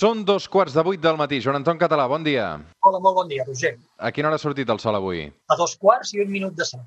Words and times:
Són 0.00 0.23
dos 0.25 0.45
quarts 0.47 0.73
de 0.77 0.83
vuit 0.85 1.01
del 1.01 1.17
matí. 1.17 1.39
Joan 1.41 1.57
Anton 1.59 1.77
Català, 1.81 2.05
bon 2.07 2.23
dia. 2.23 2.59
Hola, 2.85 2.99
molt 3.01 3.15
bon 3.17 3.27
dia, 3.31 3.43
Roger. 3.47 3.73
A 3.97 4.11
quina 4.11 4.29
hora 4.29 4.37
ha 4.37 4.41
sortit 4.41 4.69
el 4.69 4.79
sol 4.79 4.95
avui? 4.95 5.25
A 5.49 5.55
dos 5.57 5.75
quarts 5.81 6.13
i 6.13 6.21
un 6.21 6.29
minut 6.31 6.53
de 6.55 6.65
set. 6.65 6.79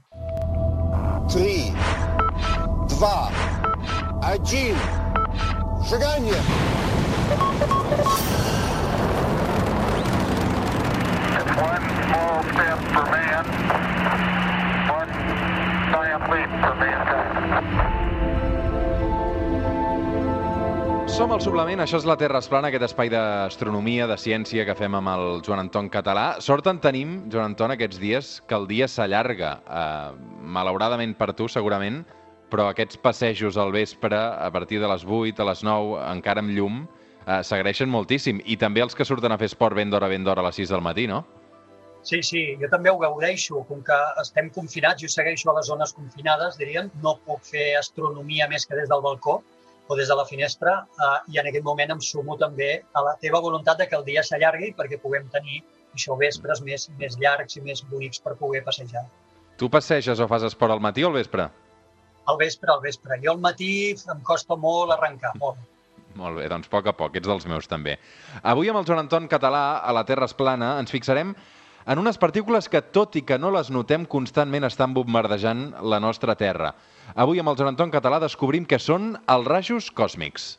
3, 1.34 1.72
2, 2.94 3.33
1. 4.30 4.78
Шагание! 5.84 6.41
It's 11.34 11.52
one 11.61 11.84
small 12.06 12.42
step 12.54 12.79
for 12.95 13.04
man, 13.12 13.45
one 14.88 15.12
giant 15.92 16.24
leap 16.30 16.50
for 16.62 16.74
mankind. 16.80 18.02
Som 21.14 21.30
al 21.30 21.38
Suplement, 21.38 21.78
això 21.78 22.00
és 22.00 22.06
la 22.08 22.16
Terra 22.18 22.40
es 22.42 22.48
plana, 22.50 22.72
aquest 22.72 22.88
espai 22.88 23.06
d'astronomia, 23.12 24.08
de 24.10 24.16
ciència 24.18 24.64
que 24.66 24.74
fem 24.74 24.96
amb 24.98 25.12
el 25.12 25.44
Joan 25.46 25.61
Anton 25.62 25.86
Català. 25.86 26.40
Sort 26.43 26.66
en 26.66 26.80
tenim, 26.82 27.12
Joan 27.30 27.52
Anton, 27.52 27.70
aquests 27.70 28.00
dies, 28.02 28.30
que 28.50 28.58
el 28.58 28.66
dia 28.66 28.89
s'allarga. 28.90 29.53
Uh, 29.62 30.40
malauradament 30.56 31.14
per 31.14 31.30
tu, 31.39 31.46
segurament, 31.46 32.01
però 32.51 32.66
aquests 32.73 32.98
passejos 32.98 33.55
al 33.62 33.70
vespre, 33.70 34.19
a 34.19 34.51
partir 34.51 34.83
de 34.83 34.91
les 34.91 35.06
8, 35.06 35.39
a 35.39 35.48
les 35.53 35.62
9, 35.62 36.03
encara 36.16 36.42
amb 36.42 36.51
llum, 36.59 36.83
uh, 36.83 37.39
s'agraeixen 37.47 37.95
moltíssim. 37.95 38.42
I 38.42 38.59
també 38.59 38.83
els 38.83 38.98
que 38.98 39.06
surten 39.06 39.31
a 39.31 39.39
fer 39.39 39.53
esport 39.53 39.78
ben 39.78 39.95
d'hora, 39.95 40.11
ben 40.11 40.27
d'hora 40.27 40.42
a 40.42 40.51
les 40.51 40.59
6 40.65 40.75
del 40.75 40.83
matí, 40.83 41.06
no? 41.06 41.23
Sí, 42.03 42.25
sí, 42.27 42.47
jo 42.59 42.67
també 42.75 42.91
ho 42.91 42.98
gaudeixo. 42.98 43.62
Com 43.70 43.87
que 43.87 44.05
estem 44.27 44.51
confinats, 44.51 45.06
jo 45.06 45.15
segueixo 45.15 45.55
a 45.55 45.61
les 45.62 45.70
zones 45.70 45.95
confinades, 45.95 46.59
diríem, 46.59 46.91
no 47.06 47.20
puc 47.23 47.47
fer 47.55 47.77
astronomia 47.78 48.51
més 48.51 48.67
que 48.67 48.83
des 48.83 48.91
del 48.91 49.12
balcó 49.12 49.45
o 49.88 49.97
des 49.97 50.09
de 50.09 50.16
la 50.16 50.24
finestra 50.24 50.77
eh, 50.84 51.33
i 51.34 51.41
en 51.41 51.48
aquest 51.51 51.65
moment 51.65 51.95
em 51.97 52.01
sumo 52.01 52.38
també 52.41 52.70
a 52.92 53.02
la 53.05 53.16
teva 53.20 53.41
voluntat 53.45 53.80
de 53.83 53.88
que 53.88 53.98
el 53.98 54.06
dia 54.06 54.23
s'allargui 54.25 54.73
perquè 54.79 55.01
puguem 55.02 55.29
tenir 55.33 55.62
això 55.95 56.16
vespres 56.19 56.62
més, 56.66 56.88
més 56.98 57.19
llargs 57.20 57.59
i 57.59 57.62
més 57.64 57.84
bonics 57.91 58.22
per 58.22 58.34
poder 58.41 58.64
passejar. 58.67 59.05
Tu 59.59 59.69
passeges 59.70 60.19
o 60.20 60.27
fas 60.31 60.47
esport 60.48 60.75
al 60.75 60.83
matí 60.83 61.05
o 61.05 61.12
al 61.12 61.20
vespre? 61.20 61.47
Al 62.27 62.41
vespre, 62.41 62.72
al 62.72 62.81
vespre. 62.83 63.20
Jo 63.22 63.34
al 63.34 63.42
matí 63.42 63.70
em 63.92 64.22
costa 64.27 64.56
molt 64.56 64.94
arrencar, 64.97 65.34
molt. 65.39 65.61
Molt 66.19 66.39
bé, 66.39 66.47
doncs 66.50 66.70
a 66.70 66.70
poc 66.70 66.89
a 66.91 66.94
poc, 66.94 67.16
ets 67.19 67.27
dels 67.27 67.47
meus 67.50 67.66
també. 67.70 67.97
Avui 68.42 68.70
amb 68.70 68.81
el 68.81 68.87
Joan 68.89 69.05
Anton 69.05 69.27
Català, 69.31 69.64
a 69.83 69.94
la 69.94 70.05
Terra 70.06 70.28
es 70.31 70.34
plana, 70.39 70.77
ens 70.83 70.94
fixarem 70.94 71.34
en 71.87 71.99
unes 71.99 72.19
partícules 72.19 72.69
que, 72.69 72.81
tot 72.81 73.17
i 73.19 73.23
que 73.27 73.39
no 73.39 73.51
les 73.53 73.71
notem, 73.71 74.07
constantment 74.09 74.65
estan 74.65 74.95
bombardejant 74.97 75.67
la 75.85 76.01
nostra 76.01 76.37
Terra. 76.41 76.73
Avui 77.15 77.41
amb 77.41 77.53
el 77.53 77.59
Joan 77.61 77.75
Anton 77.75 77.93
Català 77.93 78.21
descobrim 78.23 78.65
que 78.65 78.81
són 78.81 79.15
els 79.29 79.49
rajos 79.49 79.91
còsmics. 79.93 80.55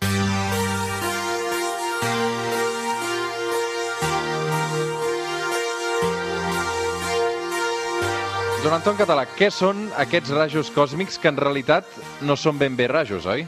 Joan 8.65 8.79
Anton 8.79 8.97
Català, 8.97 9.27
què 9.37 9.51
són 9.53 9.91
aquests 10.01 10.31
rajos 10.33 10.71
còsmics 10.73 11.19
que 11.21 11.29
en 11.29 11.37
realitat 11.37 11.85
no 12.25 12.37
són 12.37 12.57
ben 12.57 12.77
bé 12.77 12.87
rajos, 12.89 13.27
oi? 13.29 13.45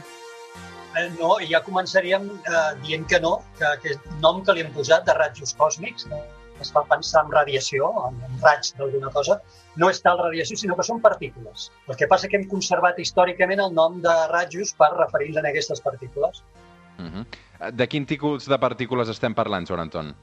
Eh, 0.98 1.08
no, 1.18 1.36
ja 1.46 1.58
començaríem 1.66 2.26
eh, 2.38 2.60
dient 2.84 3.06
que 3.10 3.18
no, 3.22 3.40
que 3.58 3.66
aquest 3.66 4.06
nom 4.22 4.44
que 4.46 4.54
li 4.54 4.62
hem 4.62 4.70
posat 4.74 5.06
de 5.06 5.14
rajos 5.18 5.54
còsmics? 5.58 6.06
Es 6.64 6.70
fa 6.74 6.84
pensar 6.90 7.24
en 7.24 7.32
radiació, 7.32 7.90
en, 8.08 8.20
en 8.28 8.38
raig 8.44 8.70
d'alguna 8.78 9.10
cosa, 9.14 9.38
no 9.76 9.90
és 9.92 10.00
tal 10.04 10.18
radiació, 10.20 10.56
sinó 10.60 10.76
que 10.78 10.86
són 10.86 11.02
partícules. 11.04 11.68
El 11.88 11.98
que 12.00 12.08
passa 12.10 12.30
que 12.30 12.38
hem 12.40 12.48
conservat 12.50 12.98
històricament 13.02 13.62
el 13.64 13.74
nom 13.74 14.00
de 14.04 14.14
rajos 14.32 14.74
per 14.78 14.90
referir-nos 14.96 15.44
a 15.44 15.52
aquestes 15.52 15.84
partícules. 15.84 16.42
Uh 16.98 17.10
-huh. 17.10 17.72
De 17.74 17.86
quin 17.88 18.06
tipus 18.06 18.48
de 18.48 18.58
partícules 18.58 19.08
estem 19.08 19.34
parlant, 19.34 19.66
Joan 19.66 19.80
Anton? 19.80 20.14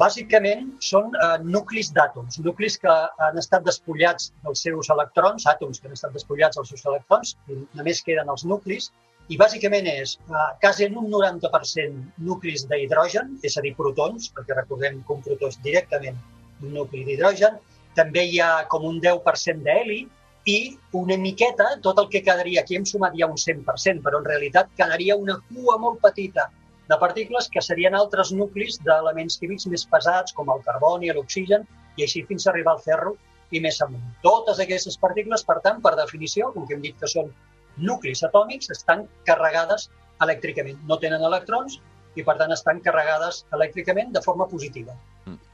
Bàsicament 0.00 0.70
són 0.80 1.12
eh, 1.14 1.38
nuclis 1.44 1.92
d'àtoms, 1.92 2.38
nuclis 2.44 2.78
que 2.78 2.92
han 3.26 3.38
estat 3.38 3.64
despullats 3.66 4.32
dels 4.44 4.62
seus 4.66 4.88
electrons, 4.94 5.44
àtoms 5.46 5.80
que 5.80 5.86
han 5.88 5.92
estat 5.98 6.14
despullats 6.16 6.56
dels 6.56 6.68
seus 6.72 6.84
electrons, 6.86 7.36
i 7.48 7.58
només 7.76 8.00
queden 8.06 8.32
els 8.32 8.44
nuclis, 8.44 8.90
i 9.30 9.38
bàsicament 9.38 9.86
és 9.90 10.16
eh, 10.18 10.48
quasi 10.62 10.86
en 10.88 10.96
un 10.98 11.10
90% 11.12 12.24
nuclis 12.26 12.66
d'hidrogen, 12.70 13.36
és 13.46 13.56
a 13.56 13.62
dir, 13.64 13.74
protons, 13.78 14.30
perquè 14.34 14.56
recordem 14.58 15.02
que 15.06 15.14
un 15.14 15.22
protó 15.26 15.50
és 15.52 15.60
directament 15.62 16.18
un 16.62 16.74
nucli 16.78 17.04
d'hidrogen, 17.06 17.60
també 17.98 18.24
hi 18.26 18.40
ha 18.40 18.64
com 18.72 18.84
un 18.88 18.98
10% 19.04 19.62
d'heli 19.66 20.00
i 20.48 20.58
una 20.98 21.16
miqueta, 21.20 21.68
tot 21.82 22.00
el 22.02 22.08
que 22.10 22.22
quedaria, 22.26 22.62
aquí 22.62 22.76
hem 22.78 22.86
sumat 22.88 23.14
ja 23.18 23.28
un 23.30 23.38
100%, 23.38 24.02
però 24.02 24.18
en 24.18 24.26
realitat 24.26 24.72
quedaria 24.78 25.16
una 25.16 25.38
cua 25.50 25.78
molt 25.78 26.00
petita 26.02 26.48
de 26.90 26.98
partícules 26.98 27.48
que 27.52 27.62
serien 27.62 27.94
altres 27.94 28.32
nuclis 28.34 28.80
d'elements 28.86 29.38
químics 29.38 29.68
més 29.70 29.84
pesats, 29.92 30.34
com 30.34 30.50
el 30.50 30.64
carboni, 30.66 31.12
l'oxigen, 31.14 31.62
i 31.96 32.06
així 32.06 32.24
fins 32.26 32.46
a 32.46 32.50
arribar 32.52 32.74
al 32.74 32.82
ferro 32.82 33.14
i 33.52 33.60
més 33.60 33.78
amunt. 33.84 34.02
Totes 34.24 34.58
aquestes 34.64 34.98
partícules, 34.98 35.44
per 35.46 35.60
tant, 35.64 35.80
per 35.84 35.94
definició, 35.96 36.50
com 36.56 36.66
que 36.66 36.74
hem 36.74 36.84
dit 36.84 36.98
que 36.98 37.10
són 37.14 37.30
nuclis 37.76 38.22
atòmics, 38.26 38.70
estan 38.74 39.06
carregades 39.28 39.88
elèctricament. 40.22 40.80
No 40.88 40.98
tenen 41.02 41.24
electrons 41.24 41.78
i, 42.16 42.24
per 42.24 42.36
tant, 42.40 42.52
estan 42.52 42.82
carregades 42.84 43.44
elèctricament 43.56 44.12
de 44.12 44.22
forma 44.24 44.48
positiva. 44.50 44.96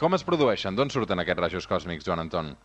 Com 0.00 0.16
es 0.16 0.24
produeixen? 0.26 0.76
D'on 0.76 0.90
surten 0.90 1.22
aquests 1.22 1.44
rajos 1.44 1.70
còsmics, 1.70 2.06
Joan 2.08 2.24
Anton? 2.24 2.56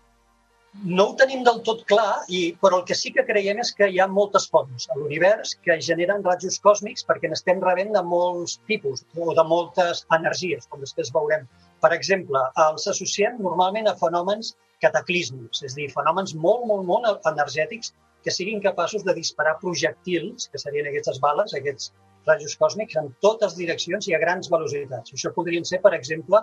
No 0.82 1.04
ho 1.06 1.14
tenim 1.20 1.44
del 1.46 1.60
tot 1.68 1.84
clar, 1.90 2.24
i, 2.34 2.56
però 2.62 2.80
el 2.80 2.86
que 2.88 2.96
sí 2.98 3.12
que 3.14 3.26
creiem 3.28 3.60
és 3.62 3.70
que 3.78 3.92
hi 3.94 4.00
ha 4.02 4.08
moltes 4.10 4.48
fonts 4.50 4.88
a 4.90 4.98
l'univers 4.98 5.52
que 5.66 5.76
generen 5.88 6.24
rajos 6.26 6.58
còsmics 6.64 7.06
perquè 7.06 7.30
n'estem 7.30 7.62
rebent 7.62 7.94
de 7.94 8.02
molts 8.02 8.56
tipus 8.72 9.04
o 9.14 9.36
de 9.38 9.46
moltes 9.52 10.02
energies, 10.18 10.66
com 10.72 10.82
després 10.82 11.14
veurem. 11.14 11.46
Per 11.84 11.92
exemple, 11.94 12.42
els 12.66 12.90
associem 12.90 13.38
normalment 13.46 13.92
a 13.92 13.94
fenòmens 14.00 14.56
cataclísmics, 14.82 15.62
és 15.62 15.78
a 15.78 15.82
dir, 15.84 15.92
fenòmens 15.94 16.34
molt, 16.34 16.66
molt, 16.72 16.88
molt 16.90 17.30
energètics 17.30 17.94
que 18.24 18.32
siguin 18.32 18.64
capaços 18.64 19.04
de 19.08 19.14
disparar 19.18 19.60
projectils, 19.62 20.48
que 20.52 20.62
serien 20.62 20.90
aquestes 20.90 21.20
bales, 21.24 21.54
aquests 21.58 21.92
rajos 22.28 22.56
còsmics, 22.60 22.98
en 23.02 23.12
totes 23.26 23.58
direccions 23.60 24.08
i 24.08 24.16
a 24.16 24.22
grans 24.24 24.50
velocitats. 24.52 25.14
Això 25.18 25.34
podrien 25.36 25.68
ser, 25.68 25.82
per 25.84 25.94
exemple, 25.98 26.42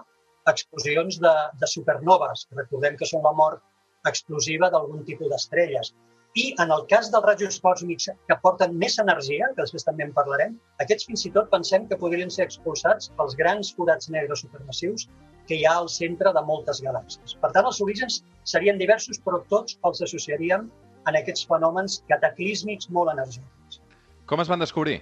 explosions 0.51 1.19
de, 1.25 1.35
de 1.61 1.69
supernoves, 1.73 2.47
recordem 2.59 2.97
que 3.01 3.09
són 3.09 3.25
la 3.25 3.35
mort 3.37 3.65
explosiva 4.09 4.71
d'algun 4.73 5.05
tipus 5.09 5.29
d'estrelles. 5.33 5.93
I 6.39 6.45
en 6.63 6.71
el 6.71 6.85
cas 6.91 7.09
dels 7.11 7.25
rajos 7.27 7.57
còsmics 7.65 8.07
que 8.29 8.37
porten 8.43 8.77
més 8.79 9.01
energia, 9.03 9.49
que 9.55 9.65
després 9.65 9.85
també 9.87 10.05
en 10.07 10.13
parlarem, 10.15 10.55
aquests 10.85 11.09
fins 11.09 11.25
i 11.27 11.33
tot 11.35 11.51
pensem 11.51 11.89
que 11.91 11.99
podrien 11.99 12.31
ser 12.31 12.47
expulsats 12.47 13.11
pels 13.19 13.35
grans 13.41 13.73
forats 13.75 14.13
negres 14.15 14.45
supermassius 14.45 15.09
que 15.49 15.59
hi 15.59 15.65
ha 15.67 15.75
al 15.81 15.91
centre 15.91 16.31
de 16.37 16.45
moltes 16.47 16.81
galàxies. 16.87 17.35
Per 17.43 17.51
tant, 17.57 17.67
els 17.67 17.81
orígens 17.83 18.21
serien 18.53 18.79
diversos, 18.79 19.19
però 19.25 19.43
tots 19.51 19.81
els 19.91 20.05
associaríem 20.07 20.69
en 21.09 21.16
aquests 21.21 21.47
fenòmens 21.49 22.00
cataclísmics 22.11 22.91
molt 22.97 23.12
energètics. 23.15 23.81
Com 24.31 24.43
es 24.43 24.50
van 24.53 24.62
descobrir? 24.62 25.00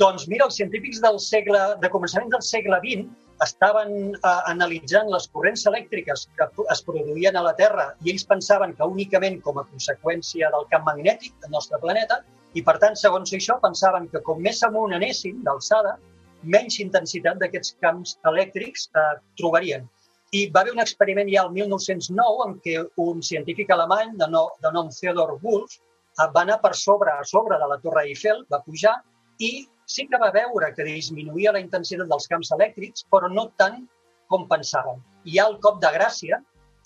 Doncs 0.00 0.24
mira, 0.30 0.48
els 0.48 0.56
científics 0.58 1.00
del 1.02 1.20
segle, 1.22 1.60
de 1.82 1.90
començament 1.92 2.32
del 2.32 2.42
segle 2.42 2.80
XX 2.82 3.04
estaven 3.44 4.14
eh, 4.14 4.32
analitzant 4.50 5.10
les 5.12 5.26
corrents 5.34 5.66
elèctriques 5.70 6.24
que 6.38 6.48
es 6.74 6.82
produïen 6.86 7.36
a 7.36 7.44
la 7.46 7.52
Terra 7.58 7.90
i 8.02 8.12
ells 8.12 8.26
pensaven 8.30 8.74
que 8.78 8.88
únicament 8.90 9.40
com 9.46 9.60
a 9.60 9.66
conseqüència 9.70 10.50
del 10.54 10.66
camp 10.72 10.86
magnètic 10.88 11.34
del 11.42 11.54
nostre 11.54 11.78
planeta 11.82 12.20
i, 12.54 12.62
per 12.62 12.76
tant, 12.82 12.98
segons 12.98 13.34
això, 13.34 13.58
pensaven 13.62 14.08
que 14.10 14.22
com 14.26 14.42
més 14.42 14.62
amunt 14.66 14.94
anessin 14.94 15.42
d'alçada, 15.46 15.96
menys 16.42 16.78
intensitat 16.82 17.40
d'aquests 17.40 17.76
camps 17.82 18.16
elèctrics 18.30 18.88
eh, 18.94 19.06
trobarien. 19.40 19.86
I 20.34 20.46
va 20.54 20.64
haver 20.64 20.74
un 20.74 20.82
experiment 20.82 21.28
ja 21.30 21.44
el 21.46 21.52
1909 21.54 22.46
en 22.48 22.54
què 22.64 22.78
un 23.04 23.20
científic 23.22 23.70
alemany 23.70 24.16
de, 24.20 24.28
no, 24.32 24.48
de 24.64 24.72
nom 24.74 24.90
Theodor 24.94 25.36
Wolff 25.42 25.76
eh, 25.78 26.28
va 26.34 26.42
anar 26.42 26.60
per 26.62 26.72
sobre, 26.78 27.12
a 27.12 27.26
sobre 27.28 27.58
de 27.60 27.68
la 27.70 27.78
Torre 27.84 28.06
Eiffel, 28.08 28.42
va 28.50 28.62
pujar 28.66 28.96
i 29.38 29.52
sí 29.86 30.06
que 30.10 30.18
va 30.18 30.32
veure 30.34 30.72
que 30.74 30.86
disminuïa 30.88 31.52
la 31.54 31.62
intensitat 31.62 32.10
dels 32.10 32.26
camps 32.30 32.50
elèctrics, 32.56 33.06
però 33.12 33.30
no 33.30 33.50
tant 33.60 33.84
com 34.32 34.48
pensàvem. 34.50 34.98
I 35.28 35.38
ja 35.38 35.46
el 35.50 35.58
cop 35.62 35.80
de 35.82 35.92
gràcia 35.94 36.40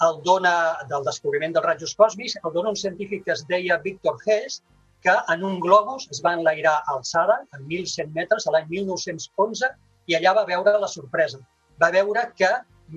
el 0.06 0.21
dona 0.25 0.55
del 0.91 1.05
descobriment 1.06 1.55
dels 1.55 1.67
rajos 1.67 1.95
còsmics, 1.99 2.37
el 2.45 2.55
dona 2.55 2.73
un 2.75 2.79
científic 2.79 3.25
que 3.27 3.35
es 3.35 3.45
deia 3.49 3.79
Victor 3.83 4.19
Hess, 4.27 4.62
que 5.03 5.15
en 5.35 5.45
un 5.47 5.59
globus 5.62 6.09
es 6.15 6.21
va 6.25 6.35
enlairar 6.39 6.77
a 6.79 6.97
alçada, 6.97 7.39
a 7.55 7.59
1.100 7.59 8.15
metres, 8.15 8.47
l'any 8.55 8.67
1911, 8.71 9.71
i 10.11 10.17
allà 10.19 10.35
va 10.39 10.47
veure 10.47 10.75
la 10.79 10.91
sorpresa. 10.91 11.41
Va 11.83 11.91
veure 11.95 12.25
que, 12.39 12.50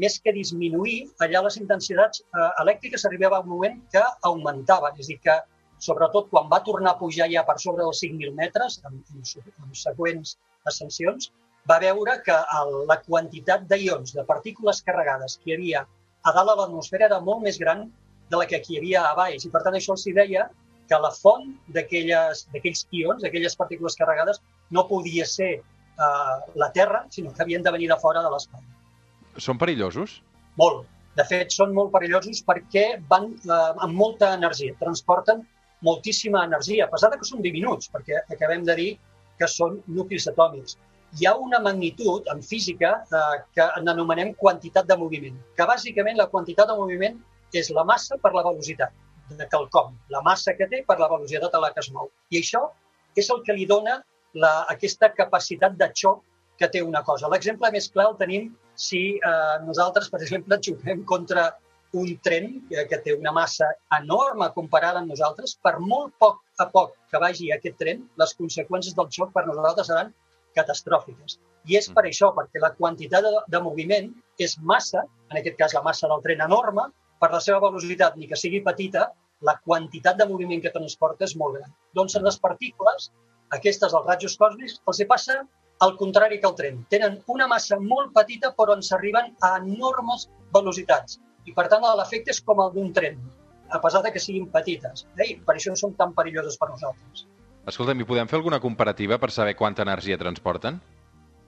més 0.03 0.17
que 0.23 0.33
disminuir, 0.35 0.97
allà 1.25 1.41
les 1.45 1.57
intensitats 1.59 2.21
eh, 2.23 2.49
elèctriques 2.63 3.05
arribava 3.09 3.39
a 3.39 3.45
un 3.45 3.49
moment 3.51 3.79
que 3.93 4.03
augmentaven, 4.29 4.99
és 4.99 5.07
a 5.07 5.11
dir, 5.11 5.19
que 5.25 5.37
sobretot 5.81 6.29
quan 6.29 6.49
va 6.51 6.61
tornar 6.65 6.93
a 6.93 6.99
pujar 6.99 7.27
ja 7.31 7.43
per 7.47 7.57
sobre 7.59 7.83
dels 7.83 8.01
5.000 8.03 8.35
metres, 8.37 8.79
amb, 8.87 9.01
amb, 9.15 9.53
amb 9.65 9.77
següents 9.77 10.37
ascensions, 10.69 11.31
va 11.69 11.79
veure 11.81 12.17
que 12.25 12.37
el, 12.59 12.71
la 12.89 12.97
quantitat 13.05 13.65
d'ions, 13.69 14.13
de 14.17 14.25
partícules 14.29 14.81
carregades 14.85 15.37
que 15.41 15.51
hi 15.51 15.57
havia 15.57 15.83
a 16.23 16.33
dalt 16.35 16.51
de 16.51 16.55
l'atmosfera 16.59 17.07
era 17.09 17.19
molt 17.27 17.41
més 17.45 17.57
gran 17.61 17.87
de 18.31 18.39
la 18.39 18.47
que 18.49 18.61
hi 18.61 18.77
havia 18.79 19.05
a 19.09 19.15
baix. 19.17 19.45
I 19.45 19.53
per 19.53 19.63
tant 19.65 19.77
això 19.77 19.95
els 19.97 20.05
deia 20.17 20.47
que 20.89 20.99
la 20.99 21.11
font 21.15 21.47
d'aquells 21.75 22.85
ions, 22.91 23.23
d'aquelles 23.23 23.57
partícules 23.57 23.97
carregades, 23.99 24.41
no 24.69 24.87
podia 24.89 25.25
ser 25.25 25.51
eh, 25.55 26.37
la 26.63 26.69
Terra, 26.75 27.05
sinó 27.09 27.33
que 27.33 27.43
havien 27.43 27.63
de 27.63 27.73
venir 27.73 27.89
de 27.91 27.99
fora 28.01 28.23
de 28.25 28.31
l'espai. 28.33 28.61
Són 29.37 29.59
perillosos? 29.61 30.19
Molt. 30.59 30.87
De 31.19 31.23
fet, 31.27 31.51
són 31.51 31.73
molt 31.75 31.91
perillosos 31.91 32.39
perquè 32.47 32.85
van 33.09 33.33
eh, 33.33 33.71
amb 33.83 33.95
molta 33.95 34.31
energia, 34.37 34.75
transporten 34.79 35.41
moltíssima 35.83 36.45
energia, 36.45 36.85
a 36.85 36.91
pesar 36.91 37.11
que 37.17 37.27
són 37.27 37.41
diminuts, 37.43 37.89
perquè 37.91 38.21
acabem 38.31 38.63
de 38.67 38.75
dir 38.77 38.89
que 39.39 39.49
són 39.49 39.81
nuclis 39.87 40.27
atòmics. 40.31 40.77
Hi 41.19 41.27
ha 41.27 41.33
una 41.35 41.59
magnitud 41.59 42.27
en 42.31 42.39
física 42.45 42.93
eh, 43.03 43.37
que 43.55 43.67
n'anomenem 43.83 44.35
quantitat 44.39 44.87
de 44.87 44.97
moviment, 44.97 45.39
que 45.57 45.67
bàsicament 45.67 46.19
la 46.19 46.29
quantitat 46.31 46.71
de 46.71 46.77
moviment 46.79 47.19
és 47.51 47.71
la 47.75 47.83
massa 47.83 48.15
per 48.21 48.31
la 48.37 48.45
velocitat 48.47 48.95
de 49.35 49.47
quelcom, 49.51 49.95
la 50.15 50.21
massa 50.23 50.55
que 50.55 50.67
té 50.71 50.83
per 50.87 50.99
la 50.99 51.09
velocitat 51.11 51.55
a 51.55 51.63
la 51.63 51.71
que 51.75 51.83
es 51.83 51.91
mou. 51.91 52.07
I 52.31 52.39
això 52.39 52.63
és 53.19 53.29
el 53.33 53.43
que 53.43 53.55
li 53.57 53.67
dona 53.67 53.99
la, 54.33 54.51
aquesta 54.71 55.11
capacitat 55.11 55.75
de 55.79 55.89
xoc 55.95 56.21
que 56.61 56.69
té 56.69 56.83
una 56.85 57.01
cosa. 57.07 57.29
L'exemple 57.33 57.71
més 57.73 57.89
clar 57.93 58.11
el 58.11 58.17
tenim 58.21 58.47
si 58.85 59.01
eh, 59.17 59.57
nosaltres, 59.65 60.09
per 60.13 60.21
exemple, 60.21 60.59
xoquem 60.67 61.03
contra 61.09 61.49
un 61.97 62.11
tren 62.23 62.51
que, 62.69 62.85
que 62.87 62.99
té 63.05 63.15
una 63.17 63.33
massa 63.35 63.67
enorme 63.97 64.47
comparada 64.55 65.01
amb 65.01 65.11
nosaltres, 65.11 65.57
per 65.65 65.75
molt 65.83 66.13
poc 66.23 66.39
a 66.63 66.67
poc 66.71 66.93
que 67.11 67.19
vagi 67.23 67.49
aquest 67.51 67.79
tren, 67.81 68.05
les 68.21 68.35
conseqüències 68.39 68.95
del 68.97 69.09
xoc 69.17 69.33
per 69.35 69.43
nosaltres 69.47 69.89
seran 69.91 70.13
catastròfiques. 70.55 71.39
I 71.69 71.77
és 71.79 71.89
per 71.95 72.05
això, 72.07 72.31
perquè 72.35 72.61
la 72.61 72.71
quantitat 72.77 73.25
de, 73.25 73.33
de 73.53 73.61
moviment 73.63 74.09
és 74.41 74.55
massa, 74.71 75.03
en 75.31 75.41
aquest 75.41 75.57
cas 75.59 75.75
la 75.77 75.83
massa 75.85 76.09
del 76.11 76.23
tren 76.25 76.43
enorme, 76.47 76.87
per 77.21 77.29
la 77.33 77.41
seva 77.43 77.59
velocitat, 77.65 78.15
ni 78.17 78.29
que 78.29 78.39
sigui 78.39 78.63
petita, 78.65 79.09
la 79.45 79.57
quantitat 79.65 80.17
de 80.17 80.27
moviment 80.29 80.61
que 80.63 80.73
transporta 80.73 81.27
és 81.27 81.35
molt 81.37 81.57
gran. 81.57 81.73
Doncs 81.97 82.15
en 82.17 82.25
les 82.25 82.37
partícules, 82.41 83.09
aquestes 83.57 83.93
dels 83.93 84.07
rajos 84.07 84.37
còsmics, 84.41 84.79
els 84.87 85.01
hi 85.01 85.07
passa 85.09 85.41
al 85.81 85.97
contrari 85.97 86.39
que 86.39 86.47
el 86.47 86.55
tren. 86.55 86.79
Tenen 86.93 87.19
una 87.33 87.47
massa 87.49 87.79
molt 87.81 88.13
petita 88.15 88.53
però 88.57 88.77
ens 88.77 88.91
arriben 88.93 89.33
a 89.41 89.55
enormes 89.59 90.27
velocitats. 90.53 91.19
I 91.49 91.55
per 91.57 91.67
tant 91.73 91.85
l'efecte 91.97 92.33
és 92.35 92.41
com 92.45 92.61
el 92.61 92.73
d'un 92.75 92.91
tren, 92.93 93.17
a 93.73 93.81
pesar 93.81 94.03
de 94.05 94.11
que 94.13 94.21
siguin 94.21 94.47
petites. 94.53 95.07
Eh? 95.17 95.33
per 95.45 95.55
això 95.55 95.73
són 95.75 95.95
tan 95.97 96.13
perilloses 96.13 96.57
per 96.61 96.69
nosaltres. 96.69 97.25
Escolta'm, 97.71 98.01
i 98.01 98.07
podem 98.09 98.29
fer 98.29 98.37
alguna 98.39 98.59
comparativa 98.61 99.17
per 99.21 99.31
saber 99.31 99.55
quanta 99.57 99.85
energia 99.85 100.17
transporten? 100.17 100.79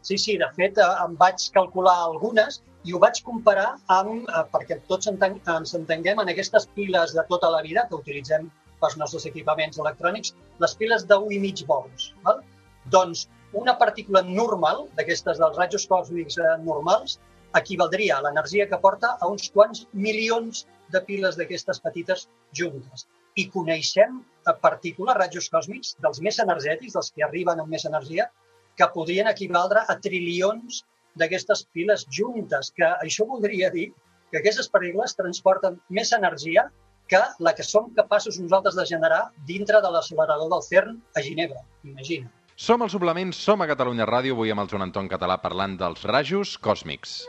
Sí, 0.04 0.18
sí, 0.18 0.36
de 0.38 0.50
fet 0.58 0.78
eh, 0.82 0.90
em 1.06 1.14
vaig 1.20 1.46
calcular 1.56 1.94
algunes 2.08 2.60
i 2.84 2.94
ho 2.94 3.00
vaig 3.00 3.22
comparar 3.24 3.70
amb, 3.96 4.26
eh, 4.28 4.44
perquè 4.54 4.80
tots 4.90 5.08
ens 5.08 5.78
entenguem, 5.78 6.20
en 6.20 6.34
aquestes 6.34 6.68
piles 6.76 7.14
de 7.18 7.24
tota 7.30 7.50
la 7.54 7.62
vida 7.66 7.86
que 7.90 8.02
utilitzem 8.02 8.50
pels 8.82 8.98
nostres 9.00 9.26
equipaments 9.30 9.80
electrònics, 9.80 10.34
les 10.60 10.76
piles 10.82 11.08
de 11.08 11.16
1,5 11.16 11.66
volts. 11.70 12.12
Val? 12.26 12.44
Doncs 12.92 13.28
una 13.54 13.78
partícula 13.78 14.22
normal, 14.26 14.88
d'aquestes 14.98 15.40
dels 15.42 15.58
rajos 15.60 15.86
còsmics 15.90 16.40
eh, 16.42 16.54
normals, 16.66 17.20
equivaldria 17.60 18.18
a 18.18 18.24
l'energia 18.26 18.68
que 18.70 18.80
porta 18.82 19.14
a 19.20 19.30
uns 19.30 19.52
quants 19.54 19.86
milions 19.94 20.64
de 20.94 21.02
piles 21.08 21.38
d'aquestes 21.38 21.82
petites 21.84 22.28
juntes. 22.60 23.06
I 23.38 23.48
coneixem 23.54 24.22
eh, 24.22 24.56
partícules, 24.62 25.18
rajos 25.20 25.50
còsmics, 25.54 25.96
dels 26.06 26.22
més 26.26 26.40
energètics, 26.44 26.98
dels 26.98 27.12
que 27.14 27.26
arriben 27.28 27.62
amb 27.62 27.70
més 27.76 27.86
energia, 27.90 28.30
que 28.78 28.90
podrien 28.94 29.30
equivaldre 29.30 29.86
a 29.88 29.98
trilions 30.02 30.82
d'aquestes 31.20 31.68
piles 31.74 32.08
juntes, 32.10 32.72
que 32.74 32.90
això 33.06 33.28
voldria 33.30 33.70
dir 33.74 33.92
que 34.32 34.40
aquestes 34.42 34.70
partícules 34.74 35.14
transporten 35.14 35.78
més 35.94 36.12
energia 36.18 36.66
que 37.08 37.20
la 37.46 37.54
que 37.54 37.66
som 37.68 37.92
capaços 37.94 38.40
nosaltres 38.42 38.80
de 38.80 38.86
generar 38.90 39.28
dintre 39.46 39.82
de 39.84 39.92
l'accelerador 39.94 40.50
del 40.50 40.64
CERN 40.66 40.96
a 41.14 41.22
Ginebra, 41.22 41.62
imagina. 41.84 42.32
Som 42.56 42.84
al 42.86 42.90
suplement, 42.94 43.32
som 43.34 43.64
a 43.64 43.66
Catalunya 43.66 44.06
Ràdio, 44.06 44.36
avui 44.38 44.52
amb 44.54 44.62
el 44.62 44.68
Joan 44.70 44.84
Anton 44.86 45.08
Català 45.10 45.40
parlant 45.42 45.74
dels 45.74 46.04
rajos 46.06 46.52
còsmics. 46.62 47.24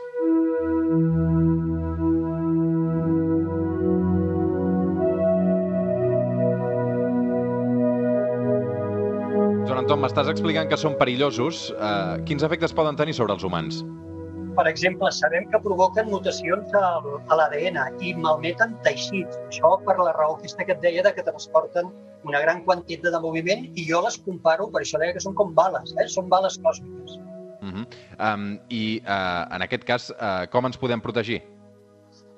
Joan 9.65 9.81
Anton, 9.81 10.03
m'estàs 10.05 10.29
explicant 10.29 10.69
que 10.69 10.77
són 10.77 10.93
perillosos. 11.01 11.71
Uh, 11.73 12.21
quins 12.29 12.45
efectes 12.45 12.77
poden 12.77 12.93
tenir 12.93 13.17
sobre 13.17 13.33
els 13.33 13.49
humans? 13.49 13.81
Per 14.55 14.69
exemple, 14.69 15.09
sabem 15.11 15.49
que 15.49 15.59
provoquen 15.65 16.05
mutacions 16.13 16.69
a 16.77 17.01
l'ADN 17.33 17.81
i 18.05 18.13
malmeten 18.13 18.77
teixits. 18.85 19.41
Això 19.49 19.73
per 19.89 19.97
la 19.97 20.13
raó 20.13 20.37
aquesta 20.37 20.69
que 20.69 20.77
et 20.77 20.85
deia 20.85 21.01
de 21.01 21.17
que 21.17 21.25
transporten 21.25 21.89
una 22.25 22.41
gran 22.41 22.63
quantitat 22.65 23.13
de 23.13 23.21
moviment 23.21 23.65
i 23.77 23.85
jo 23.89 24.01
les 24.05 24.17
comparo, 24.25 24.67
per 24.73 24.81
això 24.81 25.01
deia 25.01 25.13
que 25.15 25.23
són 25.23 25.35
com 25.37 25.53
bales, 25.57 25.93
eh? 25.99 26.07
són 26.11 26.29
bales 26.29 26.57
còsmiques. 26.63 27.19
Uh 27.61 27.71
-huh. 27.71 27.85
um, 28.19 28.59
I 28.69 29.01
uh, 29.05 29.55
en 29.55 29.61
aquest 29.61 29.83
cas, 29.83 30.09
uh, 30.11 30.45
com 30.51 30.65
ens 30.65 30.77
podem 30.77 31.01
protegir? 31.01 31.41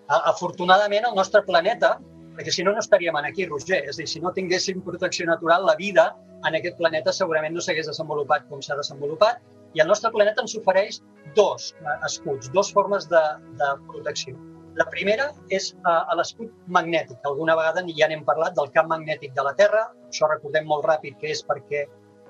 Afortunadament, 0.07 1.06
el 1.10 1.16
nostre 1.16 1.42
planeta, 1.44 2.00
perquè 2.38 2.51
si 2.51 2.63
no, 2.63 2.72
no 2.72 2.80
estaríem 2.80 3.16
aquí, 3.16 3.45
Roger. 3.45 3.84
És 3.89 3.98
a 3.98 4.01
dir, 4.01 4.07
si 4.07 4.19
no 4.19 4.31
tinguéssim 4.31 4.81
protecció 4.81 5.25
natural, 5.25 5.66
la 5.66 5.75
vida 5.75 6.16
en 6.48 6.56
aquest 6.56 6.78
planeta 6.78 7.12
segurament 7.12 7.54
no 7.54 7.62
s'hagués 7.62 7.88
desenvolupat 7.88 8.48
com 8.50 8.62
s'ha 8.62 8.75
desenvolupat 8.75 9.42
i 9.74 9.81
el 9.84 9.88
nostre 9.88 10.12
planeta 10.12 10.42
ens 10.42 10.56
ofereix 10.56 11.01
dos 11.36 11.74
eh, 11.81 11.98
escuts, 12.06 12.51
dues 12.54 12.72
formes 12.74 13.10
de, 13.10 13.24
de 13.62 13.72
protecció. 13.92 14.38
La 14.77 14.85
primera 14.94 15.27
és 15.57 15.71
eh, 15.74 16.15
l'escut 16.19 16.53
magnètic. 16.77 17.18
Alguna 17.29 17.56
vegada 17.59 17.83
ja 18.00 18.09
n'hem 18.09 18.25
parlat 18.27 18.57
del 18.57 18.71
camp 18.75 18.91
magnètic 18.94 19.33
de 19.38 19.45
la 19.47 19.56
Terra. 19.62 19.88
Això 20.09 20.29
recordem 20.29 20.68
molt 20.69 20.85
ràpid 20.85 21.18
que 21.21 21.33
és 21.33 21.44
perquè 21.47 21.85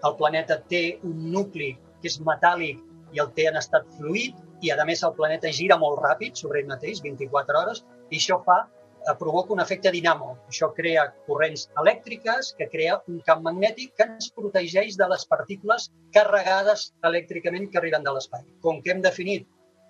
el 0.08 0.16
planeta 0.20 0.60
té 0.72 0.84
un 1.04 1.32
nucli 1.34 1.74
que 2.02 2.12
és 2.12 2.20
metàl·lic 2.22 2.84
i 3.16 3.22
el 3.24 3.32
té 3.36 3.48
en 3.50 3.58
estat 3.60 3.88
fluid 3.98 4.36
i, 4.62 4.72
a 4.72 4.86
més, 4.90 5.04
el 5.04 5.14
planeta 5.18 5.52
gira 5.54 5.78
molt 5.78 6.02
ràpid 6.04 6.40
sobre 6.40 6.62
ell 6.62 6.72
mateix, 6.72 7.04
24 7.06 7.62
hores, 7.62 7.84
i 8.10 8.18
això 8.22 8.40
fa 8.46 8.64
Eh, 9.08 9.16
provoca 9.18 9.54
un 9.54 9.62
efecte 9.64 9.92
dinamo. 9.92 10.34
Això 10.52 10.68
crea 10.76 11.06
corrents 11.28 11.68
elèctriques, 11.82 12.54
que 12.58 12.68
crea 12.72 12.98
un 13.08 13.22
camp 13.28 13.44
magnètic 13.46 13.94
que 13.96 14.08
ens 14.08 14.32
protegeix 14.36 14.98
de 15.00 15.08
les 15.12 15.24
partícules 15.34 15.88
carregades 16.18 16.90
elèctricament 17.10 17.70
que 17.72 17.80
arriben 17.80 18.04
de 18.04 18.16
l'espai. 18.18 18.44
Com 18.66 18.82
que 18.84 18.92
hem 18.92 19.04
definit 19.06 19.48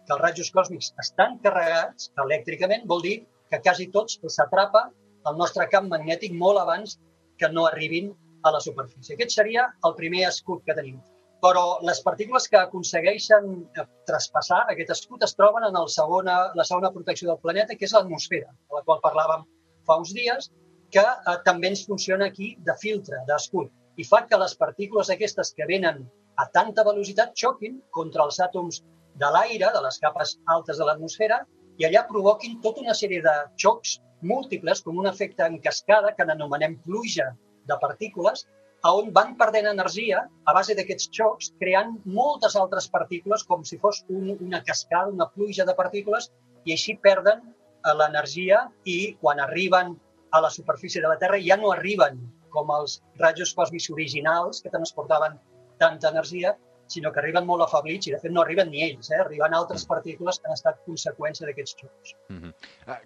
que 0.07 0.15
els 0.15 0.24
rajos 0.24 0.54
còsmics 0.56 0.94
estan 1.04 1.36
carregats 1.44 2.12
elèctricament, 2.24 2.88
vol 2.92 3.04
dir 3.04 3.18
que 3.51 3.59
quasi 3.63 3.89
tots 3.92 4.19
s'atrapa 4.36 4.88
el 5.30 5.38
nostre 5.42 5.68
camp 5.71 5.89
magnètic 5.92 6.33
molt 6.44 6.62
abans 6.63 6.98
que 7.39 7.50
no 7.51 7.65
arribin 7.68 8.13
a 8.48 8.54
la 8.56 8.62
superfície. 8.63 9.15
Aquest 9.15 9.36
seria 9.36 9.68
el 9.88 9.95
primer 10.00 10.25
escut 10.30 10.63
que 10.65 10.75
tenim. 10.77 11.00
Però 11.44 11.65
les 11.86 12.00
partícules 12.01 12.48
que 12.50 12.57
aconsegueixen 12.57 13.50
eh, 13.77 13.86
traspassar 14.09 14.63
aquest 14.71 14.95
escut 14.95 15.25
es 15.27 15.36
troben 15.38 15.68
en 15.68 15.75
el 15.81 15.89
segona, 15.94 16.38
la 16.57 16.65
segona 16.65 16.92
protecció 16.95 17.30
del 17.30 17.42
planeta, 17.44 17.76
que 17.78 17.85
és 17.85 17.94
l'atmosfera, 17.94 18.49
de 18.49 18.80
la 18.80 18.83
qual 18.87 19.04
parlàvem 19.04 19.44
fa 19.85 19.99
uns 20.02 20.16
dies, 20.18 20.49
que 20.95 21.04
eh, 21.04 21.35
també 21.45 21.73
ens 21.73 21.85
funciona 21.85 22.31
aquí 22.31 22.56
de 22.66 22.76
filtre, 22.81 23.21
d'escut, 23.30 23.69
i 23.97 24.06
fa 24.07 24.23
que 24.30 24.40
les 24.42 24.56
partícules 24.57 25.11
aquestes 25.14 25.54
que 25.57 25.68
venen 25.69 26.06
a 26.42 26.45
tanta 26.54 26.85
velocitat 26.85 27.37
xoquin 27.37 27.80
contra 27.94 28.26
els 28.26 28.42
àtoms 28.42 28.81
de 29.21 29.30
l'aire, 29.33 29.71
de 29.74 29.81
les 29.86 30.00
capes 30.04 30.36
altes 30.56 30.78
de 30.78 30.88
l'atmosfera, 30.88 31.42
i 31.78 31.86
allà 31.86 32.04
provoquin 32.09 32.59
tota 32.62 32.83
una 32.83 32.95
sèrie 32.97 33.21
de 33.26 33.33
xocs 33.64 33.97
múltiples, 34.21 34.81
com 34.86 34.97
un 34.97 35.09
efecte 35.09 35.45
en 35.45 35.59
cascada 35.62 36.14
que 36.18 36.26
n'anomenem 36.26 36.78
pluja 36.86 37.31
de 37.69 37.78
partícules, 37.81 38.47
a 38.86 38.94
on 38.94 39.12
van 39.14 39.33
perdent 39.38 39.68
energia 39.71 40.24
a 40.45 40.54
base 40.54 40.76
d'aquests 40.78 41.09
xocs, 41.18 41.52
creant 41.62 41.95
moltes 42.18 42.56
altres 42.56 42.88
partícules, 42.94 43.44
com 43.44 43.64
si 43.66 43.80
fos 43.81 44.04
un, 44.09 44.36
una 44.38 44.62
cascada, 44.64 45.14
una 45.14 45.30
pluja 45.33 45.66
de 45.66 45.76
partícules, 45.78 46.30
i 46.66 46.76
així 46.76 46.97
perden 47.04 47.42
eh, 47.42 47.94
l'energia 48.00 48.68
i 48.86 49.18
quan 49.21 49.42
arriben 49.44 49.95
a 50.31 50.42
la 50.44 50.52
superfície 50.54 51.02
de 51.02 51.09
la 51.09 51.18
Terra 51.18 51.40
ja 51.42 51.57
no 51.57 51.71
arriben 51.74 52.19
com 52.54 52.71
els 52.76 53.00
rajos 53.21 53.54
còsmics 53.57 53.90
originals 53.94 54.62
que 54.64 54.74
transportaven 54.74 55.38
tanta 55.81 56.12
energia, 56.14 56.56
sinó 56.92 57.12
que 57.14 57.20
arriben 57.22 57.46
molt 57.48 57.64
afablits 57.66 58.08
i, 58.08 58.12
de 58.14 58.20
fet, 58.22 58.32
no 58.34 58.42
arriben 58.44 58.70
ni 58.72 58.84
ells, 58.86 59.10
eh? 59.12 59.20
arriben 59.24 59.54
altres 59.58 59.86
partícules 59.90 60.40
que 60.40 60.48
han 60.48 60.56
estat 60.56 60.80
conseqüència 60.86 61.46
d'aquests 61.48 61.76
xocs. 61.82 62.16
Uh 62.30 62.36
-huh. 62.38 62.52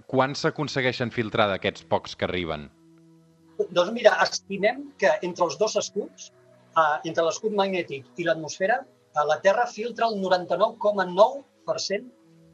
Quan 0.07 0.35
s'aconsegueixen 0.35 1.11
filtrar 1.11 1.47
d'aquests 1.49 1.83
pocs 1.83 2.15
que 2.15 2.25
arriben? 2.25 2.69
Doncs 3.69 3.91
mira, 3.91 4.11
estimem 4.23 4.93
que 4.97 5.09
entre 5.21 5.45
els 5.45 5.57
dos 5.57 5.75
escuts, 5.75 6.31
eh, 6.77 6.97
entre 7.09 7.23
l'escut 7.23 7.51
magnètic 7.53 8.05
i 8.17 8.23
l'atmosfera, 8.23 8.77
eh, 8.85 9.25
la 9.27 9.39
Terra 9.41 9.65
filtra 9.67 10.07
el 10.07 10.15
99,9% 10.21 12.11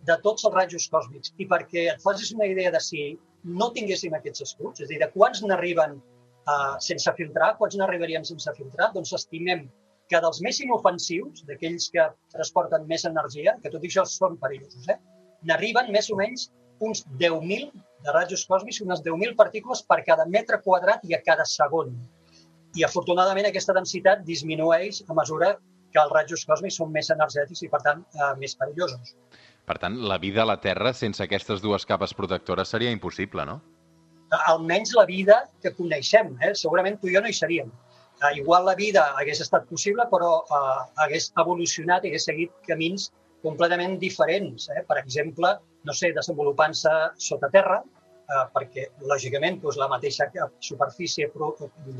de 0.08 0.18
tots 0.24 0.46
els 0.46 0.56
rajos 0.56 0.90
còsmics. 0.92 1.34
I 1.38 1.46
perquè 1.48 1.94
et 1.94 2.02
facis 2.02 2.32
una 2.34 2.46
idea 2.46 2.72
de 2.72 2.80
si 2.80 3.20
no 3.44 3.72
tinguéssim 3.72 4.14
aquests 4.14 4.42
escuts, 4.42 4.82
és 4.82 4.88
a 4.88 4.90
dir, 4.94 5.00
de 5.00 5.12
quants 5.12 5.42
n'arriben 5.44 5.92
eh, 5.98 6.76
sense 6.80 7.14
filtrar, 7.20 7.58
quants 7.58 7.76
n'arribarien 7.80 8.26
sense 8.26 8.54
filtrar, 8.58 8.92
doncs 8.94 9.14
estimem 9.14 9.70
que 10.12 10.22
dels 10.24 10.40
més 10.46 10.60
inofensius, 10.64 11.44
d'aquells 11.48 11.90
que 11.94 12.06
transporten 12.34 12.88
més 12.90 13.06
energia, 13.10 13.58
que 13.64 13.72
tot 13.74 13.84
això 13.84 14.06
són 14.08 14.38
perillosos, 14.42 14.88
eh, 14.94 14.98
n'arriben 15.50 15.92
més 15.94 16.10
o 16.12 16.18
menys 16.20 16.50
uns 16.88 17.04
10.000 17.20 17.72
de 18.06 18.14
rajos 18.14 18.46
còsmics, 18.48 18.82
unes 18.86 19.02
10.000 19.06 19.36
partícules 19.36 19.82
per 19.84 20.04
cada 20.06 20.28
metre 20.30 20.62
quadrat 20.64 21.04
i 21.10 21.16
a 21.18 21.22
cada 21.26 21.46
segon. 21.46 21.96
I 22.78 22.86
afortunadament 22.86 23.50
aquesta 23.50 23.74
densitat 23.74 24.24
disminueix 24.28 25.02
a 25.10 25.18
mesura 25.18 25.56
que 25.94 26.04
els 26.04 26.14
rajos 26.14 26.46
còsmics 26.46 26.78
són 26.80 26.92
més 26.94 27.10
energètics 27.14 27.64
i, 27.66 27.72
per 27.72 27.82
tant, 27.86 28.04
eh, 28.14 28.34
més 28.42 28.56
perillosos. 28.60 29.16
Per 29.68 29.78
tant, 29.82 29.98
la 30.12 30.20
vida 30.22 30.44
a 30.44 30.48
la 30.48 30.60
Terra 30.64 30.94
sense 30.96 31.24
aquestes 31.24 31.64
dues 31.64 31.86
capes 31.88 32.14
protectores 32.16 32.70
seria 32.72 32.94
impossible, 32.96 33.44
no? 33.50 33.58
Almenys 34.52 34.94
la 34.96 35.06
vida 35.08 35.42
que 35.64 35.74
coneixem. 35.76 36.36
Eh? 36.44 36.54
Segurament 36.56 37.00
tu 37.02 37.10
i 37.10 37.16
jo 37.16 37.24
no 37.24 37.32
hi 37.32 37.36
seríem. 37.36 37.72
Eh, 38.18 38.38
igual 38.40 38.66
la 38.66 38.76
vida 38.76 39.04
hagués 39.20 39.42
estat 39.46 39.68
possible, 39.70 40.08
però 40.12 40.42
eh, 40.44 40.82
hagués 41.06 41.32
evolucionat 41.38 42.06
i 42.06 42.12
hagués 42.12 42.28
seguit 42.30 42.54
camins 42.68 43.12
completament 43.46 44.00
diferents. 44.02 44.70
Eh? 44.74 44.84
Per 44.88 44.98
exemple, 45.04 45.54
no 45.86 45.94
sé, 45.94 46.12
desenvolupant-se 46.16 46.94
sota 47.30 47.52
terra, 47.54 47.82
eh, 47.82 48.46
perquè, 48.54 48.90
lògicament, 49.14 49.62
doncs, 49.62 49.78
la 49.78 49.90
mateixa 49.92 50.30
superfície 50.60 51.30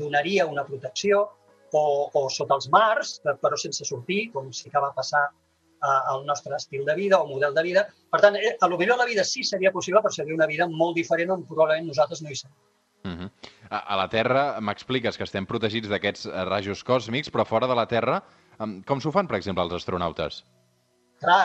donaria 0.00 0.46
una 0.46 0.66
protecció, 0.66 1.28
o, 1.72 2.10
o 2.12 2.28
sota 2.32 2.56
els 2.56 2.68
mars, 2.72 3.18
eh, 3.24 3.34
però 3.40 3.58
sense 3.60 3.84
sortir, 3.84 4.28
com 4.32 4.50
sí 4.54 4.70
que 4.72 4.82
va 4.82 4.92
passar 4.96 5.24
eh, 5.28 6.00
al 6.12 6.24
nostre 6.26 6.56
estil 6.56 6.84
de 6.86 6.94
vida 6.96 7.20
o 7.20 7.28
model 7.28 7.54
de 7.54 7.64
vida. 7.66 7.86
Per 8.10 8.20
tant, 8.24 8.36
eh, 8.36 8.56
a 8.60 8.68
lo 8.68 8.78
millor 8.80 8.98
la 8.98 9.08
vida 9.08 9.24
sí 9.24 9.44
seria 9.44 9.72
possible, 9.72 10.02
però 10.04 10.14
seria 10.14 10.36
una 10.36 10.48
vida 10.50 10.68
molt 10.68 10.96
diferent 10.96 11.34
on 11.36 11.46
probablement 11.46 11.90
nosaltres 11.92 12.22
no 12.22 12.30
hi 12.30 12.36
som. 12.42 12.50
Uh 13.04 13.14
-huh. 13.14 13.30
A, 13.70 13.96
la 14.00 14.08
Terra 14.12 14.44
m'expliques 14.64 15.18
que 15.18 15.26
estem 15.26 15.46
protegits 15.48 15.90
d'aquests 15.90 16.28
rajos 16.48 16.84
còsmics, 16.86 17.32
però 17.34 17.46
fora 17.48 17.68
de 17.70 17.76
la 17.78 17.86
Terra, 17.90 18.20
com 18.88 19.02
s'ho 19.02 19.12
fan, 19.14 19.28
per 19.30 19.38
exemple, 19.38 19.64
els 19.66 19.76
astronautes? 19.78 20.42
Clar, 21.22 21.40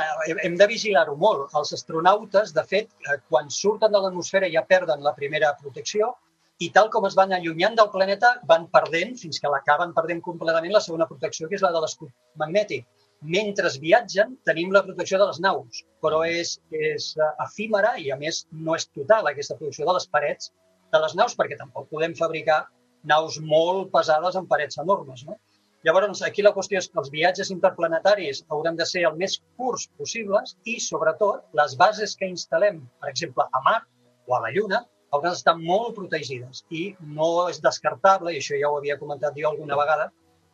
hem 0.45 0.57
de 0.57 0.67
vigilar-ho 0.69 1.15
molt. 1.17 1.53
Els 1.57 1.73
astronautes, 1.73 2.53
de 2.53 2.63
fet, 2.69 2.91
quan 3.29 3.49
surten 3.49 3.93
de 3.93 4.01
l'atmosfera 4.01 4.49
ja 4.53 4.65
perden 4.69 5.01
la 5.05 5.15
primera 5.17 5.53
protecció 5.61 6.13
i 6.61 6.69
tal 6.73 6.91
com 6.93 7.07
es 7.09 7.15
van 7.17 7.33
allunyant 7.33 7.75
del 7.79 7.89
planeta 7.93 8.35
van 8.49 8.67
perdent, 8.73 9.15
fins 9.19 9.41
que 9.41 9.49
l'acaben 9.49 9.95
perdent 9.97 10.21
completament, 10.21 10.73
la 10.75 10.83
segona 10.85 11.09
protecció, 11.09 11.49
que 11.49 11.57
és 11.57 11.65
la 11.65 11.73
de 11.73 11.81
l'escut 11.81 12.13
magnètic 12.39 12.85
mentre 13.23 13.69
viatgen 13.79 14.35
tenim 14.45 14.71
la 14.71 14.83
protecció 14.83 15.17
de 15.19 15.27
les 15.29 15.39
naus, 15.39 15.83
però 16.03 16.23
és, 16.27 16.57
és 16.75 17.13
eh, 17.17 17.29
efímera 17.45 17.95
i, 17.97 18.09
a 18.11 18.17
més, 18.19 18.43
no 18.51 18.75
és 18.75 18.87
total 18.91 19.29
aquesta 19.29 19.55
protecció 19.59 19.87
de 19.87 19.95
les 19.97 20.07
parets 20.11 20.51
de 20.93 21.01
les 21.03 21.15
naus, 21.19 21.35
perquè 21.39 21.57
tampoc 21.59 21.89
podem 21.91 22.13
fabricar 22.19 22.63
naus 23.09 23.39
molt 23.53 23.91
pesades 23.93 24.37
amb 24.39 24.49
parets 24.51 24.79
enormes. 24.83 25.25
No? 25.27 25.37
Llavors, 25.83 26.21
aquí 26.23 26.45
la 26.45 26.53
qüestió 26.55 26.79
és 26.79 26.87
que 26.87 26.99
els 27.01 27.11
viatges 27.11 27.51
interplanetaris 27.51 28.43
hauran 28.55 28.77
de 28.79 28.85
ser 28.87 29.03
el 29.09 29.17
més 29.19 29.35
curts 29.59 29.89
possibles 29.99 30.55
i, 30.63 30.77
sobretot, 30.79 31.43
les 31.59 31.75
bases 31.81 32.15
que 32.19 32.29
instal·lem, 32.31 32.79
per 33.01 33.11
exemple, 33.11 33.43
a 33.51 33.63
Mar 33.65 33.81
o 34.29 34.37
a 34.37 34.43
la 34.45 34.51
Lluna, 34.55 34.83
hauran 35.13 35.35
d'estar 35.35 35.57
molt 35.59 35.97
protegides 35.97 36.63
i 36.71 36.85
no 37.17 37.49
és 37.51 37.59
descartable, 37.65 38.31
i 38.31 38.39
això 38.39 38.59
ja 38.61 38.71
ho 38.71 38.79
havia 38.79 38.97
comentat 39.01 39.35
jo 39.37 39.49
alguna 39.49 39.77
vegada, 39.81 40.07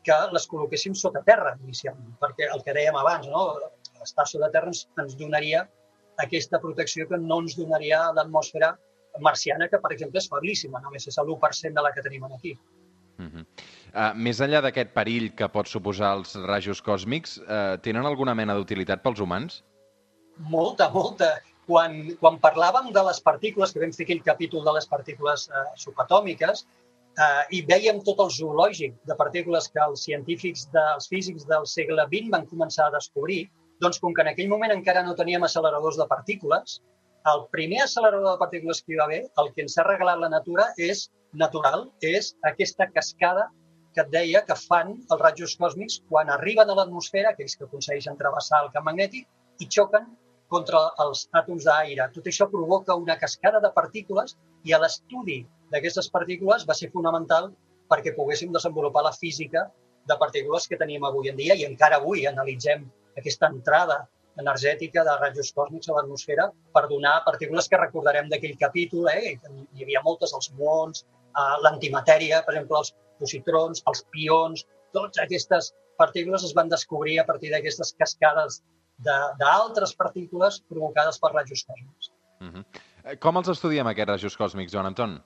que 0.07 0.17
les 0.33 0.47
col·loquéssim 0.49 0.95
sota 0.97 1.21
terra 1.27 1.53
inicialment, 1.61 2.15
perquè 2.23 2.49
el 2.55 2.63
que 2.65 2.73
dèiem 2.75 2.97
abans, 2.97 3.27
no? 3.29 3.45
estar 4.03 4.25
sota 4.27 4.49
terra 4.51 4.71
ens, 4.71 4.85
ens 4.97 5.15
donaria 5.19 5.65
aquesta 6.23 6.59
protecció 6.63 7.05
que 7.07 7.19
no 7.21 7.41
ens 7.43 7.55
donaria 7.59 8.01
l'atmosfera 8.15 8.73
marciana, 9.19 9.67
que, 9.69 9.79
per 9.81 9.91
exemple, 9.95 10.21
és 10.21 10.29
feblíssima, 10.31 10.81
només 10.83 11.07
és 11.07 11.17
l'1% 11.17 11.75
de 11.75 11.85
la 11.85 11.91
que 11.95 12.05
tenim 12.05 12.23
aquí. 12.29 12.57
Uh 13.19 13.25
-huh. 13.25 13.45
uh, 13.93 14.13
més 14.15 14.39
enllà 14.39 14.61
d'aquest 14.61 14.93
perill 14.93 15.35
que 15.35 15.47
pot 15.49 15.67
suposar 15.67 16.15
els 16.17 16.35
rajos 16.35 16.81
còsmics, 16.81 17.37
uh, 17.37 17.77
tenen 17.81 18.05
alguna 18.05 18.33
mena 18.33 18.55
d'utilitat 18.55 19.03
pels 19.03 19.19
humans? 19.19 19.63
Molta, 20.37 20.89
molta. 20.89 21.41
Quan, 21.67 22.15
quan 22.19 22.39
parlàvem 22.39 22.93
de 22.93 23.03
les 23.03 23.19
partícules, 23.21 23.71
que 23.71 23.79
vam 23.79 23.91
fer 23.91 24.05
aquell 24.05 24.23
capítol 24.23 24.63
de 24.63 24.73
les 24.73 24.87
partícules 24.87 25.49
uh, 25.49 25.75
subatòmiques, 25.75 26.65
eh, 27.19 27.43
i 27.57 27.61
veiem 27.67 28.01
tot 28.05 28.21
el 28.23 28.31
zoològic 28.33 28.95
de 29.09 29.15
partícules 29.19 29.69
que 29.73 29.81
els 29.85 30.03
científics, 30.07 30.67
dels 30.75 31.09
físics 31.11 31.47
del 31.49 31.65
segle 31.67 32.05
XX 32.11 32.31
van 32.35 32.47
començar 32.51 32.87
a 32.87 32.95
descobrir, 32.95 33.47
doncs 33.83 33.99
com 34.03 34.13
que 34.13 34.23
en 34.25 34.31
aquell 34.33 34.51
moment 34.51 34.73
encara 34.75 35.03
no 35.03 35.15
teníem 35.15 35.43
acceleradors 35.43 35.99
de 35.99 36.07
partícules, 36.07 36.79
el 37.27 37.45
primer 37.51 37.81
accelerador 37.83 38.31
de 38.31 38.39
partícules 38.41 38.81
que 38.81 38.93
hi 38.93 38.99
va 38.99 39.05
haver, 39.05 39.21
el 39.43 39.51
que 39.53 39.63
ens 39.65 39.77
ha 39.77 39.85
regalat 39.87 40.19
la 40.21 40.29
natura 40.31 40.69
és 40.77 41.09
natural, 41.33 41.89
és 42.01 42.33
aquesta 42.51 42.87
cascada 42.93 43.49
que 43.93 44.01
et 44.05 44.11
deia 44.13 44.41
que 44.45 44.55
fan 44.55 44.95
els 44.99 45.21
rajos 45.21 45.55
còsmics 45.59 45.99
quan 46.09 46.29
arriben 46.29 46.69
a 46.69 46.77
l'atmosfera, 46.77 47.33
aquells 47.33 47.57
que 47.57 47.65
aconsegueixen 47.67 48.17
travessar 48.17 48.63
el 48.63 48.71
camp 48.75 48.85
magnètic, 48.87 49.27
i 49.59 49.67
xoquen 49.67 50.05
contra 50.49 50.81
els 51.03 51.27
àtoms 51.35 51.65
d'aire. 51.67 52.07
Tot 52.13 52.29
això 52.31 52.47
provoca 52.49 52.95
una 52.97 53.17
cascada 53.21 53.59
de 53.63 53.71
partícules 53.75 54.37
i 54.65 54.73
a 54.73 54.79
l'estudi 54.81 55.41
d'aquestes 55.73 56.09
partícules 56.13 56.65
va 56.69 56.77
ser 56.77 56.89
fonamental 56.93 57.51
perquè 57.89 58.15
poguéssim 58.15 58.53
desenvolupar 58.53 59.03
la 59.05 59.13
física 59.17 59.67
de 60.09 60.17
partícules 60.17 60.65
que 60.67 60.77
tenim 60.77 61.05
avui 61.05 61.29
en 61.29 61.37
dia 61.37 61.57
i 61.57 61.65
encara 61.67 61.99
avui 61.99 62.25
analitzem 62.25 62.87
aquesta 63.17 63.49
entrada 63.53 63.99
energètica 64.39 65.03
de 65.03 65.15
rajos 65.19 65.51
còsmics 65.55 65.89
a 65.89 65.95
l'atmosfera 65.97 66.49
per 66.73 66.87
donar 66.87 67.23
partícules 67.25 67.67
que 67.67 67.79
recordarem 67.81 68.29
d'aquell 68.29 68.57
capítol. 68.57 69.09
Eh? 69.11 69.35
Hi 69.75 69.83
havia 69.83 70.03
moltes, 70.05 70.33
els 70.33 70.51
muons, 70.57 71.05
eh, 71.05 71.55
l'antimatèria, 71.63 72.43
per 72.45 72.55
exemple, 72.55 72.83
els 72.83 72.93
positrons, 73.19 73.83
els 73.91 74.05
pions, 74.13 74.65
totes 74.93 75.23
aquestes 75.23 75.73
partícules 75.99 76.45
es 76.47 76.53
van 76.55 76.69
descobrir 76.71 77.19
a 77.19 77.25
partir 77.27 77.51
d'aquestes 77.51 77.93
cascades 77.99 78.61
d'altres 79.03 79.93
partícules 79.95 80.61
provocades 80.67 81.19
per 81.19 81.33
rajos 81.33 81.65
còsmics. 81.67 82.11
Uh 82.39 82.51
-huh. 82.53 83.19
Com 83.19 83.37
els 83.37 83.49
estudiem, 83.49 83.87
aquests 83.87 84.11
rajos 84.11 84.37
còsmics, 84.37 84.71
Joan 84.71 84.85
Anton? 84.85 85.21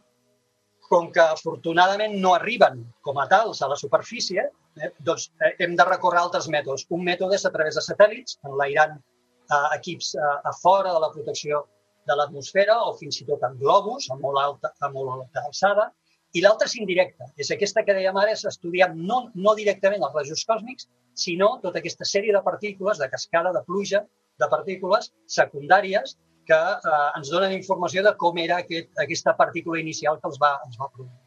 Com 0.90 1.10
que 1.14 1.24
afortunadament 1.24 2.16
no 2.22 2.34
arriben 2.36 2.84
com 3.02 3.20
a 3.20 3.28
tals 3.32 3.62
a 3.62 3.70
la 3.72 3.78
superfície, 3.80 4.46
eh, 4.82 4.92
doncs 5.00 5.30
eh, 5.42 5.54
hem 5.64 5.76
de 5.80 5.86
recórrer 5.88 6.22
altres 6.22 6.50
mètodes. 6.52 6.86
Un 6.98 7.04
mètode 7.08 7.38
és 7.40 7.46
a 7.46 7.52
través 7.54 7.80
de 7.80 7.84
satèl·lits, 7.86 8.38
enlairant 8.50 8.98
eh, 8.98 9.68
equips 9.78 10.14
eh, 10.16 10.34
a 10.52 10.54
fora 10.62 10.94
de 10.94 11.04
la 11.04 11.12
protecció 11.14 11.66
de 12.08 12.18
l'atmosfera 12.20 12.80
o 12.88 12.96
fins 13.00 13.22
i 13.22 13.28
tot 13.28 13.44
en 13.48 13.56
globus 13.60 14.10
a 14.12 14.18
molt 14.20 14.40
alta, 14.42 14.74
a 14.84 14.90
molt 14.92 15.14
alta 15.18 15.46
alçada. 15.48 15.90
I 16.34 16.42
l'altra 16.42 16.68
és 16.68 16.76
indirecta. 16.80 17.30
És 17.38 17.52
aquesta 17.54 17.84
que 17.86 17.94
dèiem 17.94 18.18
ara, 18.18 18.34
és 18.34 18.44
estudiar 18.50 18.90
no, 18.96 19.28
no 19.36 19.54
directament 19.56 20.04
els 20.04 20.16
rajos 20.18 20.44
còsmics, 20.50 20.90
sinó 21.14 21.60
tota 21.62 21.80
aquesta 21.80 22.08
sèrie 22.10 22.34
de 22.34 22.42
partícules, 22.42 22.98
de 22.98 23.10
cascada, 23.10 23.54
de 23.54 23.62
pluja, 23.68 24.02
de 24.42 24.48
partícules 24.50 25.12
secundàries 25.30 26.18
que 26.48 26.60
eh, 26.60 27.10
ens 27.18 27.32
donen 27.34 27.56
informació 27.56 28.04
de 28.06 28.14
com 28.20 28.38
era 28.42 28.60
aquest, 28.64 28.92
aquesta 29.04 29.36
partícula 29.40 29.80
inicial 29.82 30.20
que 30.22 30.30
els 30.32 30.40
va, 30.42 30.54
ens 30.68 30.80
va 30.80 30.90
produir. 30.94 31.20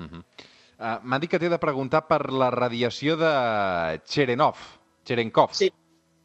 Uh 0.00 0.06
-huh. 0.06 0.22
uh, 0.78 0.98
M'ha 1.02 1.18
dit 1.18 1.30
que 1.30 1.38
t'he 1.38 1.48
de 1.48 1.58
preguntar 1.58 2.06
per 2.08 2.32
la 2.32 2.50
radiació 2.50 3.16
de 3.16 4.00
Cherenkov. 4.04 4.56
Cherenkov. 5.04 5.52
Sí, 5.52 5.70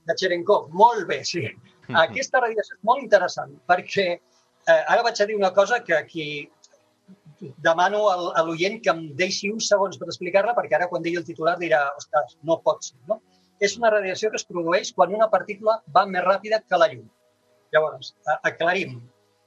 de 0.05 0.15
Cherenkov. 0.15 0.69
Molt 0.71 1.07
bé, 1.07 1.23
sí. 1.23 1.45
Uh 1.45 1.51
-huh. 1.89 2.03
Aquesta 2.07 2.39
radiació 2.39 2.75
és 2.75 2.83
molt 2.83 3.03
interessant 3.03 3.51
perquè 3.67 4.19
eh, 4.67 4.83
ara 4.87 5.03
vaig 5.03 5.21
a 5.21 5.25
dir 5.25 5.35
una 5.35 5.53
cosa 5.53 5.83
que 5.83 5.95
aquí 5.95 6.49
demano 7.61 8.09
al, 8.09 8.31
a 8.35 8.43
l'oient 8.43 8.81
que 8.81 8.89
em 8.89 9.01
deixi 9.15 9.51
uns 9.51 9.67
segons 9.71 9.97
per 9.97 10.07
explicar-la 10.07 10.55
perquè 10.57 10.77
ara 10.77 10.87
quan 10.91 11.03
digui 11.05 11.19
el 11.21 11.27
titular 11.27 11.57
dirà, 11.59 11.81
ostres, 11.97 12.37
no 12.43 12.61
pot 12.65 12.83
ser, 12.83 12.97
no? 13.09 13.19
És 13.59 13.77
una 13.77 13.91
radiació 13.93 14.31
que 14.31 14.39
es 14.41 14.47
produeix 14.47 14.91
quan 14.95 15.13
una 15.15 15.29
partícula 15.31 15.77
va 15.95 16.05
més 16.05 16.23
ràpida 16.25 16.61
que 16.63 16.79
la 16.79 16.89
llum. 16.91 17.05
Llavors, 17.75 18.13
aclarim. 18.47 19.01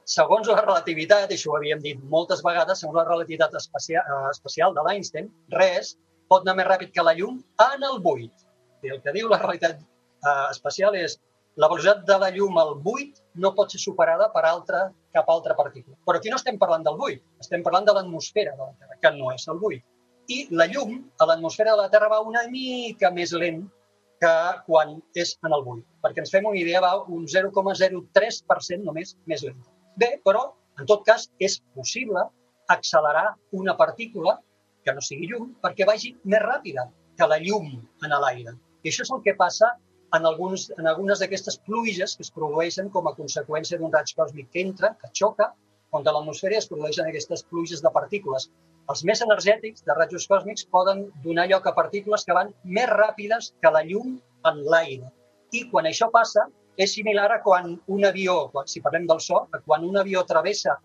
Segons 0.08 0.48
la 0.48 0.60
relativitat, 0.60 1.30
i 1.32 1.36
això 1.36 1.52
ho 1.52 1.56
havíem 1.58 1.80
dit 1.84 2.04
moltes 2.12 2.40
vegades, 2.44 2.80
segons 2.82 2.96
la 2.96 3.06
relativitat 3.08 3.54
especial, 3.60 4.72
eh, 4.72 4.76
de 4.78 4.84
l'Einstein, 4.86 5.30
res 5.54 5.96
pot 6.32 6.44
anar 6.44 6.56
més 6.58 6.68
ràpid 6.68 6.92
que 6.94 7.04
la 7.04 7.14
llum 7.16 7.40
en 7.64 7.86
el 7.90 8.00
buit. 8.04 8.46
El 8.84 9.00
que 9.04 9.14
diu 9.16 9.28
la 9.28 9.40
realitat 9.42 9.80
eh, 9.80 10.46
especial 10.50 10.96
és 10.96 11.18
la 11.58 11.68
velocitat 11.70 12.04
de 12.06 12.16
la 12.22 12.30
llum 12.34 12.58
al 12.62 12.74
buit 12.84 13.16
no 13.42 13.50
pot 13.56 13.72
ser 13.74 13.80
superada 13.82 14.28
per 14.34 14.44
altra, 14.46 14.84
cap 15.16 15.30
altra 15.32 15.56
partícula. 15.58 15.96
Però 16.06 16.20
aquí 16.20 16.30
no 16.30 16.38
estem 16.38 16.60
parlant 16.60 16.84
del 16.86 16.98
buit, 17.00 17.24
estem 17.42 17.64
parlant 17.66 17.88
de 17.88 17.96
l'atmosfera 17.96 18.54
de 18.54 18.62
la 18.62 18.74
Terra, 18.78 18.98
que 19.02 19.14
no 19.16 19.32
és 19.34 19.48
el 19.50 19.58
buit. 19.64 19.82
I 20.28 20.44
la 20.60 20.68
llum 20.70 21.00
a 21.18 21.26
l'atmosfera 21.26 21.74
de 21.74 21.82
la 21.82 21.90
Terra 21.90 22.12
va 22.12 22.20
una 22.22 22.44
mica 22.52 23.10
més 23.10 23.32
lent 23.32 23.64
que 24.22 24.34
quan 24.66 24.96
és 25.14 25.36
en 25.46 25.54
el 25.54 25.64
buit. 25.66 25.84
Perquè 26.04 26.24
ens 26.24 26.32
fem 26.34 26.46
una 26.50 26.58
idea, 26.58 26.82
va 26.84 26.94
un 27.16 27.26
0,03% 27.30 28.86
només 28.86 29.14
més 29.30 29.44
lent. 29.46 29.60
Bé, 29.98 30.16
però, 30.26 30.44
en 30.78 30.86
tot 30.90 31.04
cas, 31.06 31.28
és 31.38 31.58
possible 31.74 32.24
accelerar 32.68 33.32
una 33.56 33.76
partícula 33.76 34.38
que 34.84 34.94
no 34.94 35.04
sigui 35.04 35.28
llum 35.30 35.52
perquè 35.64 35.86
vagi 35.88 36.14
més 36.24 36.42
ràpida 36.44 36.86
que 37.18 37.28
la 37.28 37.38
llum 37.42 37.70
en 38.06 38.16
l'aire. 38.24 38.54
I 38.84 38.90
això 38.90 39.04
és 39.04 39.12
el 39.14 39.22
que 39.24 39.34
passa 39.38 39.72
en, 40.16 40.26
alguns, 40.30 40.68
en 40.78 40.86
algunes 40.86 41.20
d'aquestes 41.20 41.58
pluges 41.66 42.14
que 42.16 42.24
es 42.26 42.32
produeixen 42.34 42.88
com 42.94 43.08
a 43.08 43.14
conseqüència 43.16 43.78
d'un 43.80 43.92
raig 43.92 44.12
còsmic 44.16 44.50
que 44.54 44.64
entra, 44.64 44.94
que 45.00 45.10
xoca, 45.20 45.50
contra 45.94 46.14
l'atmosfera 46.14 46.58
es 46.60 46.68
produeixen 46.70 47.08
aquestes 47.08 47.44
pluges 47.50 47.82
de 47.84 47.92
partícules. 47.92 48.48
Els 48.92 49.02
més 49.08 49.20
energètics 49.24 49.84
de 49.84 49.94
rajos 49.96 50.24
còsmics 50.30 50.64
poden 50.74 51.02
donar 51.24 51.44
lloc 51.50 51.66
a 51.68 51.74
partícules 51.76 52.24
que 52.24 52.36
van 52.36 52.54
més 52.76 52.88
ràpides 52.88 53.50
que 53.62 53.72
la 53.74 53.82
llum 53.88 54.14
en 54.50 54.62
l'aire. 54.72 55.10
I 55.52 55.66
quan 55.72 55.88
això 55.90 56.08
passa, 56.14 56.46
és 56.78 56.94
similar 56.96 57.26
a 57.34 57.42
quan 57.44 57.74
un 57.94 58.06
avió, 58.08 58.38
si 58.72 58.80
parlem 58.80 59.04
del 59.10 59.20
so, 59.20 59.42
a 59.52 59.60
quan 59.66 59.84
un 59.84 59.98
avió 60.00 60.22
travessa 60.24 60.78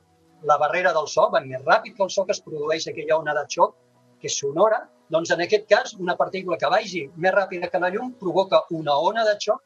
la 0.49 0.57
barrera 0.59 0.91
del 0.97 1.07
so, 1.07 1.29
va 1.31 1.39
més 1.45 1.63
ràpid 1.63 1.95
que 1.95 2.03
el 2.03 2.11
so 2.11 2.25
que 2.27 2.35
es 2.35 2.43
produeix 2.43 2.89
aquella 2.91 3.21
ona 3.21 3.37
de 3.39 3.45
xoc 3.55 3.79
que 4.19 4.31
és 4.31 4.37
sonora, 4.39 4.81
doncs 5.11 5.31
en 5.35 5.45
aquest 5.45 5.65
cas 5.71 5.95
una 5.99 6.17
partícula 6.19 6.57
que 6.59 6.71
vagi 6.75 7.07
més 7.15 7.35
ràpida 7.35 7.71
que 7.71 7.83
la 7.85 7.91
llum 7.93 8.13
provoca 8.19 8.63
una 8.81 8.99
ona 9.09 9.23
de 9.27 9.39
xoc 9.47 9.63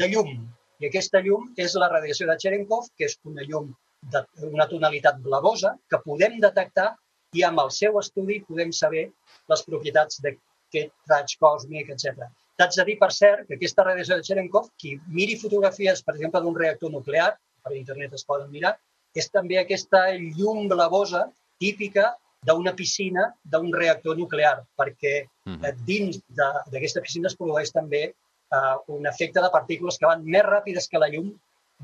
de 0.00 0.08
llum. 0.12 0.32
I 0.80 0.88
aquesta 0.88 1.20
llum 1.24 1.50
és 1.56 1.74
la 1.80 1.88
radiació 1.92 2.28
de 2.28 2.36
Cherenkov, 2.40 2.88
que 2.96 3.08
és 3.08 3.16
una 3.24 3.44
llum 3.48 3.72
d'una 4.12 4.68
tonalitat 4.70 5.20
blavosa 5.24 5.74
que 5.90 6.00
podem 6.04 6.36
detectar 6.44 6.94
i 7.36 7.44
amb 7.44 7.60
el 7.62 7.70
seu 7.74 7.98
estudi 8.00 8.40
podem 8.48 8.70
saber 8.72 9.08
les 9.52 9.64
propietats 9.66 10.20
d'aquest 10.24 10.92
raig 11.12 11.34
còsmic, 11.42 11.90
etc. 11.94 12.28
T'haig 12.58 12.78
de 12.78 12.86
dir, 12.88 12.96
per 13.00 13.10
cert, 13.14 13.44
que 13.48 13.58
aquesta 13.58 13.84
radiació 13.86 14.18
de 14.18 14.26
Cherenkov, 14.26 14.70
qui 14.80 14.96
miri 15.14 15.36
fotografies, 15.40 16.02
per 16.04 16.16
exemple, 16.16 16.42
d'un 16.44 16.56
reactor 16.56 16.92
nuclear, 16.94 17.32
per 17.64 17.74
internet 17.76 18.16
es 18.16 18.24
poden 18.28 18.50
mirar, 18.54 18.74
és 19.14 19.28
també 19.34 19.58
aquesta 19.60 20.08
llum 20.38 20.66
blavosa 20.70 21.26
típica 21.60 22.12
d'una 22.48 22.74
piscina 22.78 23.28
d'un 23.52 23.72
reactor 23.74 24.16
nuclear, 24.18 24.56
perquè 24.78 25.14
eh, 25.24 25.72
dins 25.86 26.20
d'aquesta 26.38 27.02
piscina 27.04 27.28
es 27.30 27.36
produeix 27.36 27.72
també 27.74 28.04
eh, 28.08 28.76
un 28.94 29.08
efecte 29.10 29.42
de 29.42 29.50
partícules 29.54 29.98
que 29.98 30.08
van 30.08 30.24
més 30.24 30.46
ràpides 30.46 30.88
que 30.88 31.02
la 31.02 31.10
llum 31.12 31.32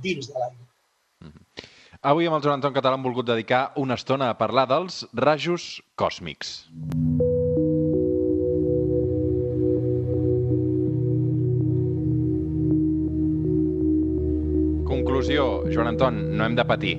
dins 0.07 0.31
de 0.31 0.39
l'aigua. 0.39 0.74
Avui 2.05 2.27
amb 2.29 2.37
el 2.37 2.43
Joan 2.45 2.59
Anton 2.59 2.75
Català 2.77 2.99
hem 2.99 3.05
volgut 3.07 3.25
dedicar 3.25 3.59
una 3.81 3.97
estona 3.97 4.27
a 4.29 4.35
parlar 4.37 4.67
dels 4.69 4.97
rajos 5.17 5.79
còsmics. 5.97 6.51
Conclusió, 14.91 15.47
Joan 15.73 15.89
Anton, 15.95 16.19
no 16.37 16.45
hem 16.45 16.59
de 16.59 16.67
patir. 16.69 16.93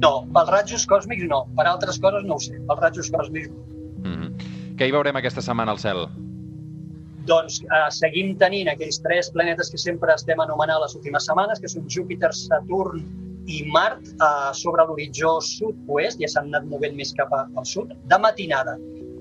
No, 0.00 0.14
pels 0.32 0.54
ratjos 0.54 0.88
còsmics 0.88 1.28
no, 1.28 1.42
per 1.60 1.68
altres 1.68 2.00
coses 2.00 2.24
no 2.24 2.40
ho 2.40 2.44
sé, 2.46 2.56
pels 2.56 2.82
ratjos 2.86 3.12
còsmics 3.12 3.52
no. 3.52 3.60
Mm 4.06 4.16
-hmm. 4.16 4.48
Què 4.80 4.88
hi 4.88 4.96
veurem 4.96 5.20
aquesta 5.20 5.44
setmana 5.44 5.76
al 5.76 5.82
cel? 5.84 6.06
Doncs 7.28 7.60
eh, 7.60 7.90
seguim 7.90 8.38
tenint 8.38 8.72
aquells 8.72 9.02
tres 9.04 9.30
planetes 9.36 9.68
que 9.68 9.76
sempre 9.76 10.14
estem 10.14 10.40
anomenant 10.40 10.80
les 10.80 10.96
últimes 10.96 11.26
setmanes, 11.26 11.60
que 11.60 11.68
són 11.68 11.84
Júpiter, 11.90 12.32
Saturn 12.32 13.25
i 13.46 13.62
Mart, 13.70 14.02
eh, 14.08 14.52
sobre 14.52 14.84
l'horitzó 14.86 15.38
sud-oest, 15.40 16.20
ja 16.20 16.28
s'han 16.30 16.50
anat 16.50 16.66
movent 16.70 16.96
més 16.98 17.12
cap 17.16 17.32
al 17.36 17.66
sud, 17.66 17.94
de 18.10 18.18
matinada. 18.18 18.76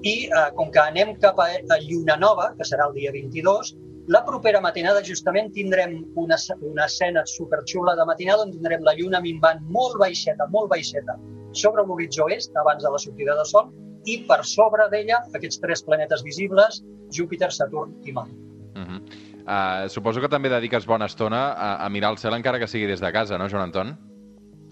I 0.05 0.15
eh, 0.25 0.45
com 0.57 0.71
que 0.73 0.81
anem 0.81 1.15
cap 1.21 1.39
a, 1.41 1.49
Lluna 1.85 2.17
Nova, 2.21 2.51
que 2.57 2.65
serà 2.67 2.89
el 2.89 2.95
dia 2.97 3.13
22, 3.13 3.75
la 4.13 4.21
propera 4.25 4.61
matinada 4.61 5.01
justament 5.05 5.51
tindrem 5.53 5.97
una, 6.21 6.37
una 6.61 6.85
escena 6.85 7.23
superxula 7.25 7.95
de 7.97 8.05
matinada 8.05 8.45
on 8.45 8.53
tindrem 8.53 8.83
la 8.85 8.93
Lluna 8.97 9.21
minvant 9.21 9.63
molt 9.73 9.97
baixeta, 10.01 10.45
molt 10.53 10.69
baixeta, 10.73 11.17
sobre 11.53 11.85
l'horitzó 11.85 12.27
est, 12.29 12.53
abans 12.61 12.83
de 12.83 12.91
la 12.91 13.01
sortida 13.01 13.37
de 13.37 13.45
Sol, 13.49 13.71
i 14.05 14.19
per 14.29 14.43
sobre 14.45 14.85
d'ella 14.91 15.23
aquests 15.33 15.61
tres 15.61 15.81
planetes 15.85 16.21
visibles, 16.25 16.83
Júpiter, 17.13 17.49
Saturn 17.51 17.95
i 18.05 18.13
Mart. 18.13 18.33
Mm 18.75 18.83
-hmm. 18.83 18.99
uh, 19.47 19.89
suposo 19.89 20.21
que 20.21 20.29
també 20.29 20.49
dediques 20.49 20.85
bona 20.85 21.05
estona 21.05 21.53
a, 21.53 21.85
a 21.85 21.89
mirar 21.89 22.11
el 22.11 22.17
cel 22.17 22.33
encara 22.33 22.59
que 22.59 22.67
sigui 22.67 22.85
des 22.85 22.99
de 22.99 23.11
casa, 23.11 23.37
no, 23.37 23.49
Joan 23.49 23.63
Anton? 23.63 24.14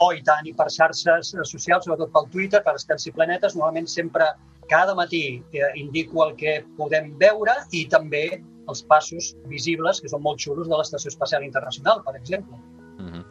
Oh, 0.02 0.12
i 0.14 0.24
tant, 0.26 0.48
i 0.50 0.54
per 0.58 0.70
xarxes 0.74 1.34
socials, 1.46 1.86
sobretot 1.86 2.12
pel 2.14 2.30
Twitter, 2.34 2.64
per 2.66 2.76
Estels 2.80 3.06
i 3.08 3.14
Planetes, 3.14 3.56
normalment 3.56 3.88
sempre 3.88 4.32
cada 4.70 4.96
matí 4.96 5.44
eh, 5.54 5.72
indico 5.76 6.24
el 6.26 6.36
que 6.40 6.62
podem 6.78 7.14
veure 7.20 7.56
i 7.72 7.86
també 7.92 8.42
els 8.72 8.84
passos 8.88 9.34
visibles, 9.52 10.00
que 10.02 10.10
són 10.10 10.24
molt 10.24 10.40
xulos, 10.40 10.70
de 10.70 10.78
l'Estació 10.80 11.12
Espacial 11.12 11.44
Internacional, 11.44 12.02
per 12.06 12.16
exemple. 12.16 12.58
Mm 12.98 13.10
-hmm. 13.12 13.26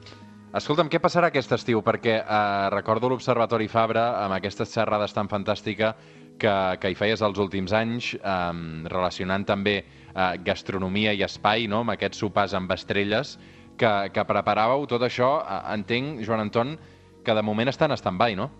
Escolta'm, 0.52 0.90
què 0.92 0.98
passarà 1.00 1.30
aquest 1.32 1.52
estiu? 1.52 1.80
Perquè 1.80 2.18
eh, 2.20 2.70
recordo 2.70 3.08
l'Observatori 3.08 3.68
Fabra 3.68 4.22
amb 4.24 4.34
aquestes 4.34 4.68
xerrades 4.74 5.12
tan 5.12 5.28
fantàstica 5.28 5.94
que, 6.38 6.76
que 6.80 6.90
hi 6.90 6.94
feies 6.94 7.22
els 7.22 7.38
últims 7.38 7.72
anys, 7.72 8.14
eh, 8.14 8.52
relacionant 8.92 9.46
també 9.48 9.78
eh, 9.78 10.36
gastronomia 10.44 11.12
i 11.12 11.22
espai, 11.22 11.66
no?, 11.66 11.80
amb 11.80 11.90
aquests 11.90 12.18
sopars 12.18 12.54
amb 12.54 12.70
estrelles, 12.70 13.38
que, 13.80 13.92
que 14.14 14.26
preparàveu 14.28 14.86
tot 14.90 15.04
això, 15.06 15.30
entenc, 15.74 16.22
Joan 16.26 16.46
Anton, 16.46 16.76
que 17.24 17.34
de 17.36 17.44
moment 17.46 17.70
està 17.70 17.88
en 17.88 17.96
stand-by, 17.96 18.36
no? 18.38 18.50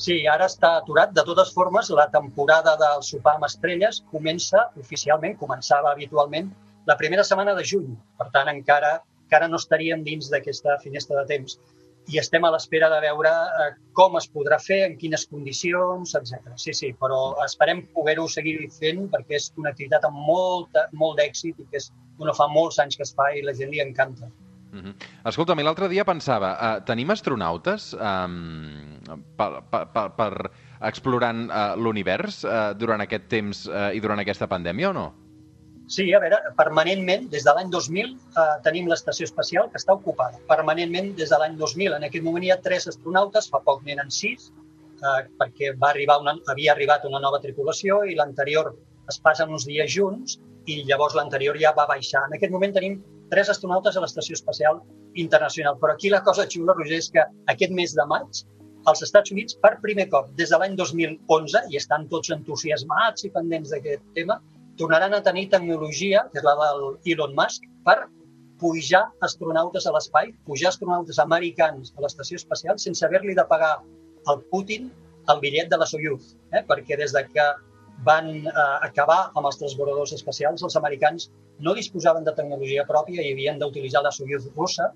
Sí, 0.00 0.22
ara 0.26 0.48
està 0.48 0.76
aturat. 0.80 1.12
De 1.14 1.24
totes 1.26 1.52
formes, 1.54 1.90
la 1.94 2.08
temporada 2.10 2.74
del 2.80 3.04
sopar 3.06 3.36
amb 3.36 3.46
estrelles 3.46 4.00
comença 4.10 4.66
oficialment, 4.80 5.36
començava 5.38 5.92
habitualment, 5.92 6.48
la 6.88 6.96
primera 6.98 7.24
setmana 7.24 7.54
de 7.54 7.64
juny. 7.64 7.92
Per 8.18 8.28
tant, 8.34 8.50
encara, 8.50 8.96
encara 9.26 9.48
no 9.50 9.60
estaríem 9.60 10.02
dins 10.06 10.30
d'aquesta 10.32 10.78
finestra 10.82 11.20
de 11.20 11.26
temps. 11.34 11.58
I 12.10 12.18
estem 12.18 12.44
a 12.44 12.50
l'espera 12.50 12.88
de 12.90 12.98
veure 13.04 13.30
eh, 13.30 13.68
com 13.96 14.16
es 14.18 14.26
podrà 14.30 14.58
fer, 14.62 14.80
en 14.88 14.96
quines 14.98 15.26
condicions, 15.30 16.14
etc. 16.18 16.54
Sí, 16.58 16.74
sí, 16.74 16.92
però 16.98 17.20
esperem 17.44 17.84
poder-ho 17.94 18.26
seguir 18.28 18.56
fent 18.74 19.06
perquè 19.12 19.38
és 19.38 19.50
una 19.60 19.70
activitat 19.70 20.08
amb 20.08 20.18
molt, 20.26 20.78
molt 20.98 21.20
d'èxit 21.20 21.60
i 21.62 21.68
que 21.70 21.78
és, 21.78 21.92
bueno, 22.18 22.34
fa 22.34 22.48
molts 22.50 22.80
anys 22.82 22.98
que 22.98 23.06
es 23.06 23.14
fa 23.14 23.30
i 23.36 23.44
la 23.46 23.54
gent 23.54 23.70
li 23.70 23.84
encanta. 23.84 24.30
Mm 24.72 24.80
-hmm. 24.80 24.94
Escolta'm, 25.28 25.60
l'altre 25.60 25.88
dia 25.88 26.04
pensava, 26.04 26.52
uh, 26.52 26.84
tenim 26.84 27.10
astronautes 27.10 27.92
um, 27.92 28.98
per, 29.36 29.62
per, 29.70 29.86
per, 29.92 30.10
per 30.16 30.50
explorant 30.80 31.50
uh, 31.50 31.76
l'univers 31.76 32.44
uh, 32.44 32.72
durant 32.74 33.00
aquest 33.00 33.28
temps 33.28 33.66
uh, 33.66 33.92
i 33.94 34.00
durant 34.00 34.18
aquesta 34.18 34.48
pandèmia 34.48 34.90
o 34.90 34.92
no? 34.92 35.21
Sí, 35.92 36.06
a 36.16 36.20
veure, 36.22 36.38
permanentment, 36.56 37.26
des 37.32 37.44
de 37.44 37.52
l'any 37.52 37.68
2000, 37.72 38.12
eh, 38.40 38.44
tenim 38.64 38.86
l'estació 38.88 39.26
espacial 39.28 39.66
que 39.72 39.76
està 39.80 39.92
ocupada. 39.98 40.38
Permanentment, 40.48 41.10
des 41.18 41.32
de 41.32 41.40
l'any 41.40 41.58
2000. 41.58 41.96
En 41.98 42.06
aquest 42.06 42.24
moment 42.24 42.44
hi 42.46 42.52
ha 42.54 42.60
tres 42.66 42.86
astronautes, 42.92 43.48
fa 43.52 43.60
poc 43.66 43.82
n'eren 43.84 44.08
sis, 44.18 44.46
eh, 45.02 45.18
perquè 45.42 45.74
va 45.82 45.90
arribar 45.90 46.16
una, 46.22 46.32
havia 46.54 46.72
arribat 46.72 47.04
una 47.08 47.20
nova 47.20 47.40
tripulació 47.42 47.98
i 48.08 48.16
l'anterior 48.16 48.72
es 49.12 49.18
passen 49.26 49.52
uns 49.52 49.66
dies 49.68 49.90
junts 49.92 50.38
i 50.72 50.78
llavors 50.88 51.18
l'anterior 51.18 51.58
ja 51.60 51.74
va 51.76 51.84
baixar. 51.90 52.22
En 52.28 52.38
aquest 52.38 52.54
moment 52.54 52.72
tenim 52.78 52.96
tres 53.34 53.50
astronautes 53.52 53.96
a 53.96 54.04
l'Estació 54.04 54.38
Espacial 54.38 54.80
Internacional. 55.26 55.76
Però 55.82 55.92
aquí 55.92 56.08
la 56.08 56.22
cosa 56.22 56.46
xula, 56.48 56.72
Roger, 56.78 57.02
és 57.02 57.10
que 57.12 57.26
aquest 57.52 57.76
mes 57.82 57.92
de 57.98 58.08
maig 58.14 58.44
als 58.88 59.04
Estats 59.04 59.30
Units, 59.36 59.60
per 59.60 59.76
primer 59.84 60.08
cop, 60.08 60.32
des 60.40 60.50
de 60.50 60.58
l'any 60.58 60.74
2011, 60.80 61.66
i 61.68 61.76
estan 61.76 62.08
tots 62.08 62.32
entusiasmats 62.32 63.28
i 63.28 63.30
pendents 63.36 63.76
d'aquest 63.76 64.08
tema, 64.16 64.40
tornaran 64.78 65.14
a 65.14 65.22
tenir 65.22 65.48
tecnologia, 65.52 66.26
que 66.32 66.40
és 66.40 66.46
la 66.46 66.54
del 66.60 66.84
Elon 67.12 67.34
Musk, 67.38 67.66
per 67.86 67.98
pujar 68.62 69.02
astronautes 69.26 69.86
a 69.86 69.92
l'espai, 69.94 70.32
pujar 70.46 70.70
astronautes 70.70 71.18
americans 71.18 71.92
a 71.96 72.04
l'estació 72.04 72.38
espacial 72.38 72.78
sense 72.78 73.04
haver-li 73.06 73.34
de 73.34 73.44
pagar 73.50 73.74
al 74.30 74.42
Putin 74.52 74.90
el 75.32 75.40
bitllet 75.42 75.70
de 75.70 75.78
la 75.78 75.86
Soyuz, 75.86 76.34
eh? 76.54 76.62
perquè 76.68 76.98
des 76.98 77.14
de 77.14 77.24
que 77.28 77.46
van 78.06 78.28
eh, 78.34 78.52
acabar 78.86 79.30
amb 79.34 79.46
els 79.46 79.58
transbordadors 79.58 80.14
espacials, 80.16 80.62
els 80.62 80.78
americans 80.78 81.28
no 81.62 81.74
disposaven 81.78 82.24
de 82.26 82.34
tecnologia 82.38 82.86
pròpia 82.88 83.22
i 83.22 83.32
havien 83.34 83.58
d'utilitzar 83.58 84.02
la 84.06 84.14
Soyuz 84.14 84.48
russa 84.56 84.90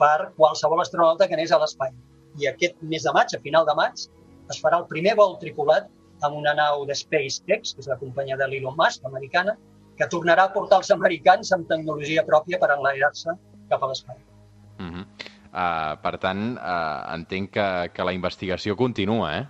per 0.00 0.32
qualsevol 0.36 0.82
astronauta 0.82 1.28
que 1.28 1.36
anés 1.38 1.52
a 1.52 1.60
l'espai. 1.62 1.92
I 2.40 2.48
aquest 2.48 2.80
mes 2.82 3.04
de 3.04 3.12
maig, 3.16 3.32
a 3.32 3.40
final 3.44 3.68
de 3.68 3.76
maig, 3.76 4.06
es 4.50 4.60
farà 4.60 4.80
el 4.82 4.88
primer 4.90 5.14
vol 5.20 5.36
tripulat 5.40 5.88
amb 6.26 6.38
una 6.38 6.54
nau 6.58 6.86
de 6.88 6.96
SpaceX, 6.96 7.74
que 7.74 7.84
és 7.84 7.88
la 7.90 7.98
companyia 8.00 8.38
de 8.40 8.48
l'Elon 8.48 8.76
Musk, 8.78 9.04
americana, 9.08 9.56
que 9.98 10.08
tornarà 10.08 10.48
a 10.48 10.52
portar 10.54 10.80
els 10.82 10.90
americans 10.94 11.52
amb 11.54 11.68
tecnologia 11.68 12.24
pròpia 12.28 12.60
per 12.62 12.70
enlairar-se 12.76 13.34
cap 13.70 13.82
a 13.82 13.90
l'espai. 13.90 14.16
Uh 14.78 14.84
-huh. 14.84 15.04
uh, 15.52 16.02
per 16.02 16.18
tant, 16.18 16.56
uh, 16.56 17.14
entenc 17.14 17.50
que, 17.50 17.90
que 17.94 18.04
la 18.04 18.12
investigació 18.12 18.76
continua, 18.76 19.36
eh? 19.38 19.46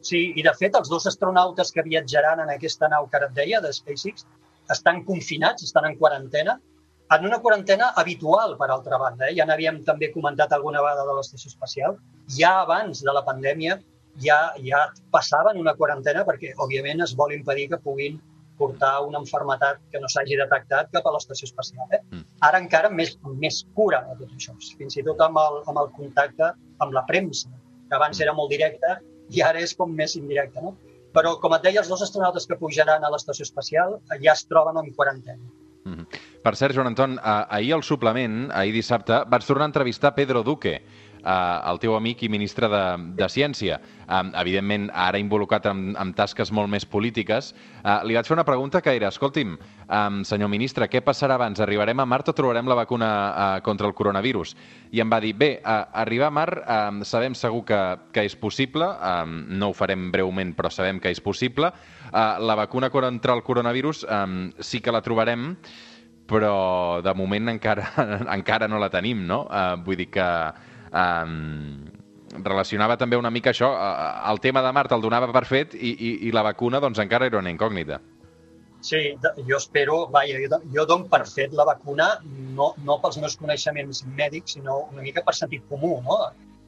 Sí, 0.00 0.32
i 0.36 0.42
de 0.42 0.52
fet 0.54 0.76
els 0.78 0.88
dos 0.88 1.06
astronautes 1.06 1.72
que 1.72 1.82
viatjaran 1.82 2.40
en 2.40 2.50
aquesta 2.50 2.88
nau 2.88 3.08
que 3.10 3.16
ara 3.16 3.26
et 3.26 3.34
deia, 3.34 3.60
de 3.60 3.72
SpaceX, 3.72 4.26
estan 4.70 5.04
confinats, 5.04 5.62
estan 5.62 5.84
en 5.84 5.96
quarantena, 5.98 6.60
en 7.10 7.26
una 7.26 7.38
quarantena 7.38 7.92
habitual, 7.96 8.56
per 8.58 8.70
altra 8.70 8.98
banda. 8.98 9.28
Eh? 9.28 9.34
Ja 9.38 9.46
n'havíem 9.46 9.82
també 9.86 10.10
comentat 10.12 10.52
alguna 10.52 10.82
vegada 10.82 11.04
de 11.06 11.14
l'estació 11.18 11.50
espacial. 11.52 11.98
Ja 12.38 12.60
abans 12.62 13.02
de 13.02 13.12
la 13.12 13.22
pandèmia 13.24 13.78
ja, 14.22 14.38
ja 14.64 14.86
passaven 15.12 15.60
una 15.60 15.74
quarantena 15.76 16.24
perquè, 16.28 16.54
òbviament, 16.62 17.02
es 17.04 17.14
vol 17.18 17.34
impedir 17.36 17.68
que 17.72 17.82
puguin 17.82 18.18
portar 18.56 19.02
una 19.04 19.20
enfermetat 19.20 19.82
que 19.92 20.00
no 20.00 20.08
s'hagi 20.08 20.38
detectat 20.40 20.88
cap 20.94 21.06
a 21.06 21.12
l'estació 21.14 21.48
espacial. 21.50 21.84
Eh? 21.92 22.00
Mm. 22.12 22.24
Ara 22.48 22.60
encara 22.62 22.90
més, 22.90 23.16
més 23.36 23.62
cura 23.76 24.02
de 24.08 24.16
tot 24.22 24.32
això, 24.38 24.56
fins 24.80 24.96
i 24.96 25.04
tot 25.06 25.20
amb 25.24 25.40
el, 25.42 25.60
amb 25.68 25.82
el 25.82 25.92
contacte 25.98 26.52
amb 26.84 26.96
la 26.96 27.04
premsa, 27.08 27.52
que 27.88 27.98
abans 27.98 28.20
era 28.20 28.34
molt 28.36 28.52
directe 28.52 28.96
i 29.34 29.42
ara 29.44 29.60
és 29.60 29.74
com 29.76 29.92
més 29.92 30.16
indirecte. 30.16 30.62
No? 30.64 30.74
Però, 31.16 31.36
com 31.40 31.54
et 31.56 31.64
deia, 31.64 31.80
els 31.80 31.92
dos 31.92 32.02
astronautes 32.04 32.48
que 32.48 32.58
pujaran 32.60 33.04
a 33.04 33.12
l'estació 33.12 33.46
espacial 33.46 34.00
ja 34.22 34.34
es 34.34 34.44
troben 34.48 34.80
en 34.82 34.92
quarantena. 34.96 35.52
Mm. 35.86 36.20
Per 36.42 36.54
cert, 36.58 36.74
Joan 36.74 36.90
Anton, 36.90 37.16
ah, 37.22 37.46
ahir 37.50 37.72
al 37.76 37.84
suplement, 37.86 38.50
ahir 38.54 38.74
dissabte, 38.74 39.22
vaig 39.30 39.46
tornar 39.46 39.68
a 39.68 39.72
entrevistar 39.72 40.14
Pedro 40.16 40.42
Duque, 40.46 40.80
eh, 41.26 41.70
el 41.70 41.80
teu 41.82 41.96
amic 41.96 42.22
i 42.22 42.30
ministre 42.30 42.68
de, 42.70 42.82
de 43.18 43.28
Ciència. 43.32 43.80
Eh, 44.06 44.22
evidentment, 44.40 44.88
ara 44.94 45.18
involucrat 45.18 45.66
en, 45.70 45.88
en 45.98 46.12
tasques 46.16 46.52
molt 46.54 46.70
més 46.72 46.86
polítiques. 46.86 47.52
Eh, 47.82 47.96
li 48.06 48.16
vaig 48.16 48.28
fer 48.28 48.36
una 48.36 48.46
pregunta 48.46 48.82
que 48.84 48.94
era, 48.96 49.10
escolti'm, 49.10 49.56
eh, 49.86 50.04
senyor 50.28 50.50
ministre, 50.52 50.88
què 50.92 51.02
passarà 51.04 51.38
abans? 51.40 51.60
Arribarem 51.62 52.00
a 52.00 52.06
Mart 52.08 52.30
o 52.30 52.36
trobarem 52.36 52.70
la 52.70 52.78
vacuna 52.78 53.08
eh, 53.08 53.48
contra 53.66 53.90
el 53.90 53.96
coronavirus? 53.98 54.54
I 54.94 55.02
em 55.02 55.10
va 55.12 55.20
dir, 55.24 55.34
bé, 55.36 55.50
eh, 55.58 55.80
arribar 56.04 56.30
a 56.30 56.36
Mart 56.38 56.62
eh, 56.62 57.02
sabem 57.08 57.34
segur 57.34 57.64
que, 57.66 57.82
que 58.14 58.26
és 58.28 58.38
possible, 58.38 58.86
eh, 58.86 59.24
no 59.26 59.72
ho 59.72 59.76
farem 59.76 60.10
breument, 60.14 60.54
però 60.56 60.70
sabem 60.72 61.02
que 61.02 61.12
és 61.12 61.20
possible. 61.20 61.72
Eh, 62.12 62.30
la 62.46 62.56
vacuna 62.56 62.90
contra 62.94 63.34
el 63.34 63.42
coronavirus 63.42 64.06
eh, 64.08 64.24
sí 64.62 64.80
que 64.80 64.94
la 64.94 65.02
trobarem, 65.02 65.52
però 66.26 67.00
de 67.02 67.14
moment 67.14 67.48
encara, 67.54 67.86
encara 68.36 68.68
no 68.68 68.80
la 68.82 68.90
tenim, 68.92 69.24
no? 69.26 69.44
Uh, 69.46 69.76
vull 69.86 69.98
dir 70.02 70.10
que 70.12 70.26
um, 70.96 71.86
relacionava 72.44 72.96
també 73.00 73.16
una 73.16 73.30
mica 73.30 73.52
això, 73.52 73.70
el 74.30 74.40
tema 74.44 74.62
de 74.64 74.72
Mart 74.72 74.92
el 74.92 75.04
donava 75.04 75.30
per 75.32 75.44
fet 75.48 75.74
i, 75.74 75.92
i, 75.92 76.12
i 76.28 76.34
la 76.34 76.44
vacuna 76.46 76.80
doncs 76.82 77.00
encara 77.02 77.28
era 77.30 77.38
una 77.38 77.52
incògnita. 77.52 78.00
Sí, 78.86 79.16
jo 79.48 79.56
espero, 79.56 80.06
vaja, 80.12 80.36
jo, 80.42 80.60
jo 80.74 80.84
dono 80.86 81.08
per 81.10 81.24
fet 81.26 81.54
la 81.56 81.64
vacuna 81.66 82.10
no, 82.26 82.74
no 82.86 82.98
pels 83.02 83.16
meus 83.22 83.34
coneixements 83.40 84.04
mèdics, 84.18 84.54
sinó 84.58 84.84
una 84.92 85.02
mica 85.02 85.24
per 85.26 85.34
sentit 85.34 85.64
comú, 85.70 85.96
no? 86.04 86.20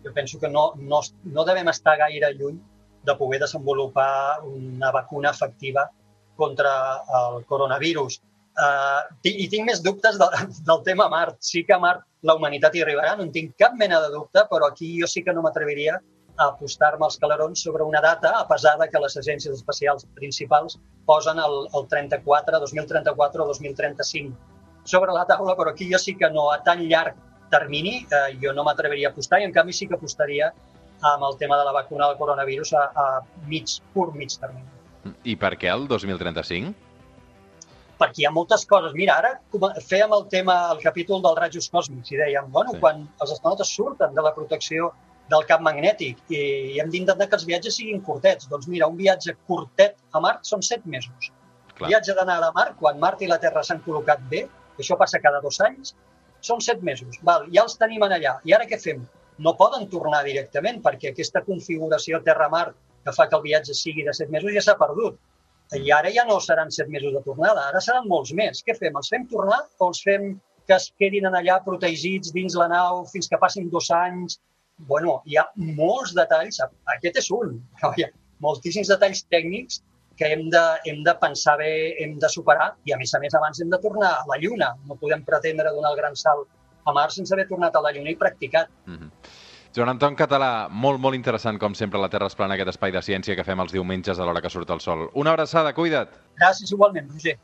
Jo 0.02 0.14
penso 0.16 0.40
que 0.40 0.48
no, 0.50 0.72
no, 0.78 1.02
no 1.24 1.44
devem 1.46 1.68
estar 1.70 1.98
gaire 2.00 2.32
lluny 2.34 2.58
de 3.06 3.14
poder 3.14 3.40
desenvolupar 3.44 4.42
una 4.46 4.90
vacuna 4.90 5.30
efectiva 5.30 5.88
contra 6.36 6.72
el 7.20 7.44
coronavirus. 7.46 8.20
Uh, 8.58 9.06
I 9.22 9.46
tinc 9.52 9.68
més 9.68 9.82
dubtes 9.84 10.18
de, 10.18 10.26
del 10.66 10.84
tema 10.86 11.08
Mart. 11.12 11.38
Sí 11.44 11.62
que 11.66 11.76
a 11.76 11.82
Mart 11.82 12.02
la 12.26 12.34
humanitat 12.34 12.74
hi 12.74 12.82
arribarà, 12.82 13.14
no 13.16 13.28
en 13.28 13.32
tinc 13.34 13.54
cap 13.60 13.76
mena 13.78 14.00
de 14.02 14.10
dubte, 14.14 14.42
però 14.50 14.70
aquí 14.72 14.96
jo 14.98 15.06
sí 15.10 15.22
que 15.22 15.34
no 15.34 15.44
m'atreviria 15.44 15.98
a 16.38 16.48
apostar-me 16.52 17.06
els 17.06 17.18
calarons 17.18 17.62
sobre 17.62 17.86
una 17.86 18.00
data, 18.02 18.32
a 18.38 18.46
pesar 18.48 18.76
de 18.78 18.88
que 18.90 19.00
les 19.02 19.16
agències 19.18 19.54
espacials 19.54 20.06
principals 20.18 20.78
posen 21.06 21.38
el, 21.42 21.56
el 21.74 21.86
34, 21.90 22.60
2034 22.64 23.44
o 23.44 23.46
2035 23.48 24.58
sobre 24.88 25.12
la 25.12 25.26
taula, 25.28 25.54
però 25.58 25.74
aquí 25.74 25.90
jo 25.92 25.98
sí 26.00 26.14
que 26.16 26.30
no, 26.30 26.48
a 26.52 26.62
tan 26.64 26.82
llarg 26.88 27.18
termini, 27.50 28.00
eh, 28.06 28.38
jo 28.42 28.54
no 28.56 28.64
m'atreviria 28.64 29.10
a 29.10 29.12
apostar 29.12 29.42
i 29.42 29.46
en 29.48 29.54
canvi 29.54 29.74
sí 29.76 29.88
que 29.88 29.98
apostaria 29.98 30.50
amb 31.12 31.24
el 31.28 31.38
tema 31.38 31.58
de 31.58 31.64
la 31.66 31.72
vacuna 31.72 32.08
del 32.08 32.18
coronavirus 32.18 32.74
a, 32.74 32.84
a 32.94 33.06
mig, 33.46 33.78
curt 33.94 34.14
mig 34.18 34.34
termini. 34.40 34.66
I 35.24 35.36
per 35.40 35.54
què 35.60 35.70
el 35.72 35.86
2035? 35.90 36.87
Perquè 37.98 38.22
hi 38.22 38.28
ha 38.28 38.32
moltes 38.34 38.64
coses. 38.70 38.94
Mira, 38.96 39.18
ara 39.18 39.34
fèiem 39.84 40.14
el 40.14 40.24
tema, 40.32 40.56
el 40.72 40.80
capítol 40.84 41.22
dels 41.24 41.38
rajos 41.38 41.68
còsmics 41.74 42.14
i 42.14 42.20
dèiem, 42.20 42.50
bueno, 42.54 42.74
sí. 42.74 42.80
quan 42.82 43.04
els 43.20 43.34
astronautes 43.34 43.74
surten 43.74 44.14
de 44.16 44.24
la 44.24 44.34
protecció 44.36 44.92
del 45.28 45.44
camp 45.48 45.64
magnètic 45.66 46.20
i, 46.32 46.40
i 46.74 46.78
hem 46.80 46.90
d'intentar 46.92 47.28
que 47.28 47.36
els 47.36 47.46
viatges 47.48 47.76
siguin 47.80 48.00
curtets. 48.04 48.48
Doncs 48.52 48.68
mira, 48.72 48.88
un 48.88 48.96
viatge 48.96 49.34
curtet 49.50 49.98
a 50.12 50.22
Mart 50.24 50.46
són 50.48 50.64
set 50.64 50.86
mesos. 50.86 51.30
Clar. 51.74 51.90
Viatge 51.92 52.16
d'anar 52.16 52.40
a 52.42 52.52
Mart, 52.56 52.78
quan 52.80 52.98
Mart 53.02 53.22
i 53.22 53.28
la 53.30 53.38
Terra 53.42 53.62
s'han 53.66 53.82
col·locat 53.84 54.24
bé, 54.30 54.46
això 54.78 54.96
passa 54.98 55.20
cada 55.22 55.42
dos 55.44 55.60
anys, 55.64 55.94
són 56.40 56.62
set 56.64 56.82
mesos. 56.86 57.18
Val, 57.26 57.46
ja 57.54 57.64
els 57.66 57.76
tenim 57.78 58.04
en 58.06 58.14
allà. 58.16 58.38
I 58.48 58.54
ara 58.56 58.66
què 58.70 58.78
fem? 58.80 59.04
No 59.44 59.54
poden 59.58 59.86
tornar 59.90 60.24
directament 60.26 60.80
perquè 60.82 61.12
aquesta 61.12 61.44
configuració 61.46 62.22
Terra-Mart 62.26 62.74
que 63.04 63.14
fa 63.14 63.28
que 63.28 63.36
el 63.38 63.44
viatge 63.44 63.76
sigui 63.76 64.04
de 64.06 64.14
set 64.16 64.30
mesos 64.34 64.54
ja 64.54 64.64
s'ha 64.64 64.78
perdut. 64.80 65.18
I 65.76 65.90
ara 65.92 66.10
ja 66.10 66.24
no 66.24 66.40
seran 66.40 66.70
set 66.72 66.88
mesos 66.88 67.12
de 67.12 67.22
tornada, 67.24 67.68
ara 67.68 67.80
seran 67.80 68.08
molts 68.08 68.32
més. 68.32 68.62
Què 68.64 68.76
fem? 68.78 68.94
Els 68.96 69.10
fem 69.12 69.26
tornar 69.28 69.60
o 69.78 69.88
els 69.88 70.00
fem 70.02 70.30
que 70.68 70.76
es 70.76 70.90
quedin 71.00 71.26
en 71.28 71.34
allà 71.34 71.58
protegits 71.64 72.32
dins 72.32 72.56
la 72.56 72.68
nau 72.68 73.04
fins 73.12 73.28
que 73.28 73.40
passin 73.40 73.68
dos 73.72 73.90
anys? 73.90 74.38
bueno, 74.86 75.22
hi 75.26 75.36
ha 75.38 75.44
molts 75.56 76.14
detalls, 76.14 76.60
aquest 76.94 77.18
és 77.22 77.30
un, 77.34 77.58
però 77.78 77.92
hi 77.98 78.06
ha 78.06 78.10
moltíssims 78.44 78.90
detalls 78.92 79.24
tècnics 79.34 79.82
que 80.18 80.30
hem 80.34 80.46
de, 80.50 80.62
hem 80.90 81.02
de 81.06 81.14
pensar 81.22 81.56
bé, 81.60 81.72
hem 82.02 82.16
de 82.22 82.30
superar 82.30 82.72
i, 82.86 82.94
a 82.94 82.98
més 82.98 83.14
a 83.14 83.20
més, 83.22 83.34
abans 83.38 83.60
hem 83.62 83.70
de 83.70 83.78
tornar 83.82 84.12
a 84.16 84.24
la 84.30 84.38
Lluna. 84.42 84.72
No 84.90 84.98
podem 84.98 85.22
pretendre 85.26 85.70
donar 85.74 85.92
el 85.94 86.00
gran 86.00 86.16
salt 86.18 86.48
a 86.88 86.94
Mars 86.94 87.18
sense 87.18 87.34
haver 87.34 87.46
tornat 87.50 87.76
a 87.76 87.82
la 87.84 87.92
Lluna 87.94 88.10
i 88.10 88.18
practicat. 88.18 88.70
Mm 88.86 88.96
-hmm. 88.96 89.10
Joan 89.78 89.92
Anton 89.92 90.16
Català, 90.18 90.66
molt, 90.74 90.98
molt 90.98 91.14
interessant, 91.14 91.54
com 91.62 91.74
sempre, 91.78 92.00
la 92.02 92.08
Terra 92.10 92.26
es 92.26 92.34
plana, 92.34 92.56
aquest 92.56 92.72
espai 92.72 92.90
de 92.90 93.02
ciència 93.06 93.36
que 93.38 93.44
fem 93.46 93.60
els 93.62 93.70
diumenges 93.70 94.18
a 94.18 94.24
l'hora 94.26 94.40
que 94.42 94.50
surt 94.50 94.72
el 94.74 94.80
sol. 94.82 95.04
Una 95.22 95.36
abraçada, 95.36 95.70
cuida't! 95.76 96.16
Gràcies, 96.40 96.72
igualment, 96.74 97.06
Roger. 97.12 97.36